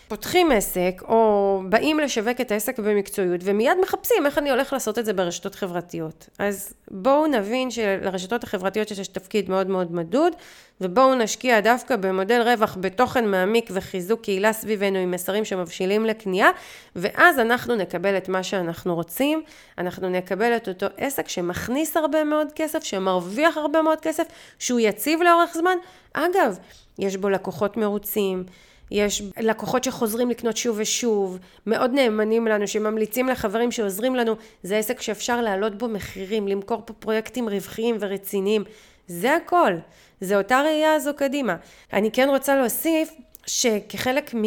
פותחים 0.08 0.52
עסק, 0.52 1.02
או 1.08 1.62
באים 1.70 2.00
לשווק 2.00 2.42
את 2.42 2.52
העסק 2.52 2.80
במקצועיות, 2.80 3.42
ומיד 3.44 3.78
מחפשים 3.82 4.26
איך 4.26 4.38
אני 4.38 4.52
הולך 4.52 4.74
לעשות 4.74 5.00
את 5.00 5.06
זה 5.06 5.14
ברשתות 5.14 5.56
חברתיות. 5.56 6.30
אז 6.40 6.74
בואו 6.92 7.28
נבין 7.28 7.72
שלרשתות 7.72 8.44
החברתיות 8.44 8.92
יש 8.92 9.08
תפקיד 9.08 9.50
מאוד 9.50 9.68
מאוד 9.68 9.92
מדוד, 9.92 10.34
ובואו 10.82 11.16
נשקיע 11.16 11.60
דווקא 11.60 11.96
במודל 11.96 12.42
רווח 12.42 12.78
בתוכן 12.80 13.28
מעמיק 13.28 13.70
וחיזוק 13.74 14.22
קהילה 14.22 14.54
סביבנו 14.54 15.00
עם 15.00 15.12
מסרים 15.12 15.46
שמבשילים 15.46 16.06
לקנייה, 16.06 16.50
ואז 16.96 17.40
אנחנו 17.40 17.76
נקבל 17.76 18.18
את 18.18 18.30
מה 18.30 18.44
שאנחנו 18.44 18.96
רוצים, 18.96 19.44
אנחנו 19.78 20.10
נקבל 20.10 20.56
את 20.56 20.68
אותו 20.68 20.86
עסק 20.98 21.28
שמכניס 21.28 21.98
הרבה 21.98 22.24
מאוד 22.24 22.48
כסף, 22.56 22.84
שמרוויח 22.84 23.58
הרבה 23.58 23.82
מאוד 23.82 24.02
כסף, 24.02 24.24
שהוא 24.60 24.80
יציב 24.80 25.22
לאורך 25.22 25.54
זמן. 25.54 25.78
אגב, 26.14 26.58
יש 27.00 27.18
בו 27.18 27.30
לקוחות 27.30 27.78
מרוצים, 27.78 28.44
יש 28.92 29.24
לקוחות 29.40 29.84
שחוזרים 29.84 30.30
לקנות 30.30 30.58
שוב 30.58 30.78
ושוב, 30.80 31.40
מאוד 31.66 31.94
נאמנים 31.94 32.48
לנו, 32.48 32.68
שממליצים 32.68 33.30
לחברים 33.30 33.72
שעוזרים 33.72 34.16
לנו, 34.16 34.36
זה 34.64 34.78
עסק 34.78 35.02
שאפשר 35.02 35.42
להעלות 35.42 35.76
בו 35.76 35.88
מחירים, 35.88 36.48
למכור 36.48 36.82
פה 36.86 36.94
פרויקטים 36.94 37.50
רווחיים 37.50 37.98
ורציניים, 38.00 38.64
זה 39.08 39.36
הכל, 39.36 39.74
זה 40.22 40.38
אותה 40.38 40.62
ראייה 40.62 40.94
הזו 40.94 41.12
קדימה. 41.16 41.56
אני 41.94 42.12
כן 42.12 42.30
רוצה 42.30 42.56
להוסיף 42.56 43.12
שכחלק 43.46 44.36
מ... 44.36 44.44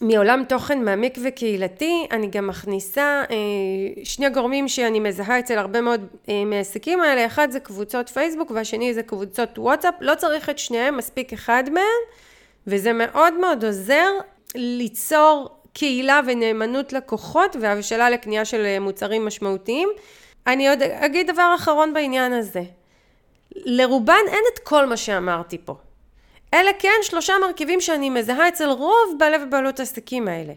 מעולם 0.00 0.44
תוכן 0.48 0.84
מעמיק 0.84 1.18
וקהילתי, 1.24 2.06
אני 2.10 2.26
גם 2.26 2.46
מכניסה 2.46 3.22
אה, 3.30 4.04
שני 4.04 4.30
גורמים 4.30 4.68
שאני 4.68 5.00
מזהה 5.00 5.38
אצל 5.38 5.58
הרבה 5.58 5.80
מאוד 5.80 6.06
אה, 6.28 6.44
מעסקים 6.44 7.00
האלה, 7.00 7.26
אחד 7.26 7.50
זה 7.50 7.60
קבוצות 7.60 8.08
פייסבוק 8.08 8.50
והשני 8.50 8.94
זה 8.94 9.02
קבוצות 9.02 9.58
וואטסאפ, 9.58 9.94
לא 10.00 10.14
צריך 10.14 10.50
את 10.50 10.58
שניהם, 10.58 10.96
מספיק 10.96 11.32
אחד 11.32 11.64
מהם. 11.72 12.23
וזה 12.66 12.92
מאוד 12.92 13.34
מאוד 13.34 13.64
עוזר 13.64 14.10
ליצור 14.54 15.48
קהילה 15.72 16.20
ונאמנות 16.26 16.92
לקוחות 16.92 17.56
והבשלה 17.60 18.10
לקנייה 18.10 18.44
של 18.44 18.64
אה, 18.64 18.80
מוצרים 18.80 19.26
משמעותיים. 19.26 19.88
אני 20.46 20.68
עוד 20.68 20.82
אגיד 20.82 21.30
דבר 21.30 21.52
אחרון 21.54 21.94
בעניין 21.94 22.32
הזה. 22.32 22.62
לרובן 23.56 24.22
אין 24.28 24.42
את 24.54 24.58
כל 24.58 24.86
מה 24.86 24.96
שאמרתי 24.96 25.58
פה. 25.64 25.74
אלה 26.54 26.70
כן 26.78 26.98
שלושה 27.02 27.34
מרכיבים 27.40 27.80
שאני 27.80 28.10
מזהה 28.10 28.48
אצל 28.48 28.68
רוב 28.68 29.14
בעלי 29.18 29.36
ובעלות 29.42 29.80
העסקים 29.80 30.28
האלה. 30.28 30.52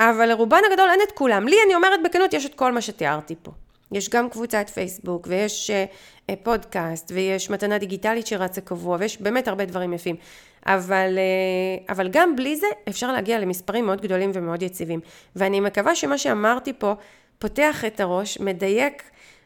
אבל 0.00 0.28
לרובן 0.28 0.60
הגדול 0.70 0.90
אין 0.90 1.00
את 1.06 1.12
כולם. 1.12 1.48
לי, 1.48 1.56
אני 1.66 1.74
אומרת 1.74 2.02
בכנות, 2.02 2.32
יש 2.32 2.46
את 2.46 2.54
כל 2.54 2.72
מה 2.72 2.80
שתיארתי 2.80 3.34
פה. 3.42 3.50
יש 3.92 4.08
גם 4.08 4.30
קבוצת 4.30 4.70
פייסבוק, 4.74 5.26
ויש 5.30 5.70
uh, 5.70 5.90
פודקאסט, 6.42 7.12
ויש 7.14 7.50
מתנה 7.50 7.78
דיגיטלית 7.78 8.26
שרצה 8.26 8.60
קבוע, 8.60 8.96
ויש 9.00 9.20
באמת 9.20 9.48
הרבה 9.48 9.64
דברים 9.64 9.92
יפים. 9.92 10.16
אבל, 10.66 11.18
uh, 11.18 11.92
אבל 11.92 12.08
גם 12.08 12.36
בלי 12.36 12.56
זה 12.56 12.66
אפשר 12.88 13.12
להגיע 13.12 13.38
למספרים 13.38 13.86
מאוד 13.86 14.00
גדולים 14.00 14.30
ומאוד 14.34 14.62
יציבים. 14.62 15.00
ואני 15.36 15.60
מקווה 15.60 15.94
שמה 15.94 16.18
שאמרתי 16.18 16.72
פה 16.78 16.94
פותח 17.38 17.84
את 17.84 18.00
הראש, 18.00 18.40
מדייק 18.40 19.02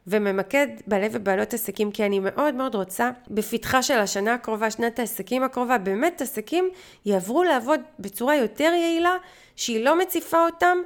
וממקד 0.07 0.67
בעלי 0.87 1.09
ובעלות 1.13 1.55
עסקים, 1.55 1.91
כי 1.91 2.07
אני 2.07 2.19
מאוד 2.19 2.55
מאוד 2.55 2.75
רוצה 2.75 3.11
בפתחה 3.31 3.83
של 3.83 3.99
השנה 3.99 4.35
הקרובה, 4.35 4.71
שנת 4.71 4.99
העסקים 4.99 5.43
הקרובה, 5.43 5.79
באמת 5.79 6.21
עסקים 6.21 6.71
יעברו 7.05 7.43
לעבוד 7.43 7.81
בצורה 7.99 8.37
יותר 8.37 8.73
יעילה, 8.81 9.17
שהיא 9.57 9.85
לא 9.85 9.99
מציפה 9.99 10.45
אותם, 10.47 10.77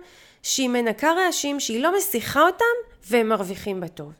שהיא 0.43 0.69
מנקה 0.69 1.13
רעשים, 1.13 1.61
שהיא 1.61 1.83
לא 1.83 1.97
מסיחה 1.97 2.43
אותם, 2.43 2.65
והם 3.11 3.29
מרוויחים 3.29 3.81
בטוב. 3.81 4.13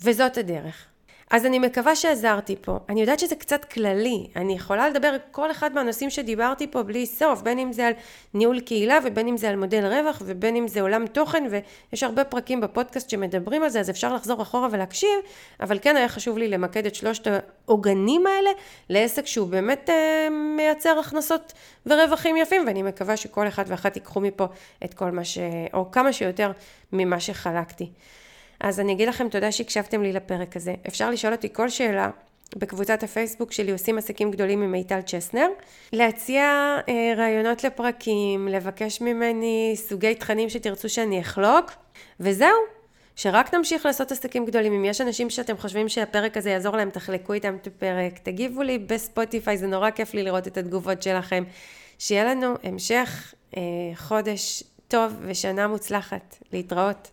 וזאת 0.00 0.38
הדרך. 0.38 0.89
אז 1.30 1.46
אני 1.46 1.58
מקווה 1.58 1.96
שעזרתי 1.96 2.56
פה. 2.60 2.78
אני 2.88 3.00
יודעת 3.00 3.18
שזה 3.18 3.34
קצת 3.34 3.64
כללי. 3.64 4.26
אני 4.36 4.52
יכולה 4.52 4.88
לדבר 4.88 5.16
כל 5.30 5.50
אחד 5.50 5.74
מהנושאים 5.74 6.10
שדיברתי 6.10 6.66
פה 6.70 6.82
בלי 6.82 7.06
סוף, 7.06 7.42
בין 7.42 7.58
אם 7.58 7.72
זה 7.72 7.86
על 7.86 7.92
ניהול 8.34 8.60
קהילה 8.60 8.98
ובין 9.04 9.28
אם 9.28 9.36
זה 9.36 9.48
על 9.48 9.56
מודל 9.56 9.86
רווח 9.86 10.22
ובין 10.24 10.56
אם 10.56 10.68
זה 10.68 10.80
עולם 10.80 11.06
תוכן 11.06 11.44
ויש 11.50 12.02
הרבה 12.02 12.24
פרקים 12.24 12.60
בפודקאסט 12.60 13.10
שמדברים 13.10 13.62
על 13.62 13.68
זה, 13.68 13.80
אז 13.80 13.90
אפשר 13.90 14.14
לחזור 14.14 14.42
אחורה 14.42 14.68
ולהקשיב, 14.70 15.18
אבל 15.60 15.78
כן 15.82 15.96
היה 15.96 16.08
חשוב 16.08 16.38
לי 16.38 16.48
למקד 16.48 16.86
את 16.86 16.94
שלושת 16.94 17.26
העוגנים 17.66 18.26
האלה 18.26 18.50
לעסק 18.88 19.26
שהוא 19.26 19.48
באמת 19.48 19.90
אה, 19.90 20.28
מייצר 20.30 20.98
הכנסות 20.98 21.52
ורווחים 21.86 22.36
יפים, 22.36 22.64
ואני 22.66 22.82
מקווה 22.82 23.16
שכל 23.16 23.48
אחד 23.48 23.64
ואחת 23.66 23.96
ייקחו 23.96 24.20
מפה 24.20 24.46
את 24.84 24.94
כל 24.94 25.10
מה 25.10 25.24
ש... 25.24 25.38
או 25.74 25.90
כמה 25.90 26.12
שיותר 26.12 26.52
ממה 26.92 27.20
שחלקתי. 27.20 27.90
אז 28.60 28.80
אני 28.80 28.92
אגיד 28.92 29.08
לכם 29.08 29.28
תודה 29.28 29.52
שהקשבתם 29.52 30.02
לי 30.02 30.12
לפרק 30.12 30.56
הזה. 30.56 30.74
אפשר 30.88 31.10
לשאול 31.10 31.32
אותי 31.32 31.52
כל 31.52 31.68
שאלה 31.68 32.10
בקבוצת 32.56 33.02
הפייסבוק 33.02 33.52
שלי 33.52 33.72
עושים 33.72 33.98
עסקים 33.98 34.30
גדולים 34.30 34.62
עם 34.62 34.72
מיטל 34.72 35.00
צ'סנר, 35.00 35.46
להציע 35.92 36.42
אה, 36.88 37.14
רעיונות 37.16 37.64
לפרקים, 37.64 38.48
לבקש 38.48 39.00
ממני 39.00 39.72
סוגי 39.76 40.14
תכנים 40.14 40.48
שתרצו 40.48 40.88
שאני 40.88 41.20
אחלוק, 41.20 41.70
וזהו. 42.20 42.56
שרק 43.16 43.54
נמשיך 43.54 43.86
לעשות 43.86 44.12
עסקים 44.12 44.46
גדולים. 44.46 44.72
אם 44.72 44.84
יש 44.84 45.00
אנשים 45.00 45.30
שאתם 45.30 45.56
חושבים 45.56 45.88
שהפרק 45.88 46.36
הזה 46.36 46.50
יעזור 46.50 46.76
להם, 46.76 46.90
תחלקו 46.90 47.32
איתם 47.32 47.56
את 47.62 47.66
הפרק, 47.66 48.18
תגיבו 48.18 48.62
לי 48.62 48.78
בספוטיפיי, 48.78 49.56
זה 49.56 49.66
נורא 49.66 49.90
כיף 49.90 50.14
לי 50.14 50.22
לראות 50.22 50.46
את 50.46 50.56
התגובות 50.58 51.02
שלכם. 51.02 51.44
שיהיה 51.98 52.24
לנו 52.24 52.54
המשך 52.62 53.34
אה, 53.56 53.62
חודש 53.96 54.62
טוב 54.88 55.12
ושנה 55.20 55.66
מוצלחת. 55.68 56.36
להתראות. 56.52 57.10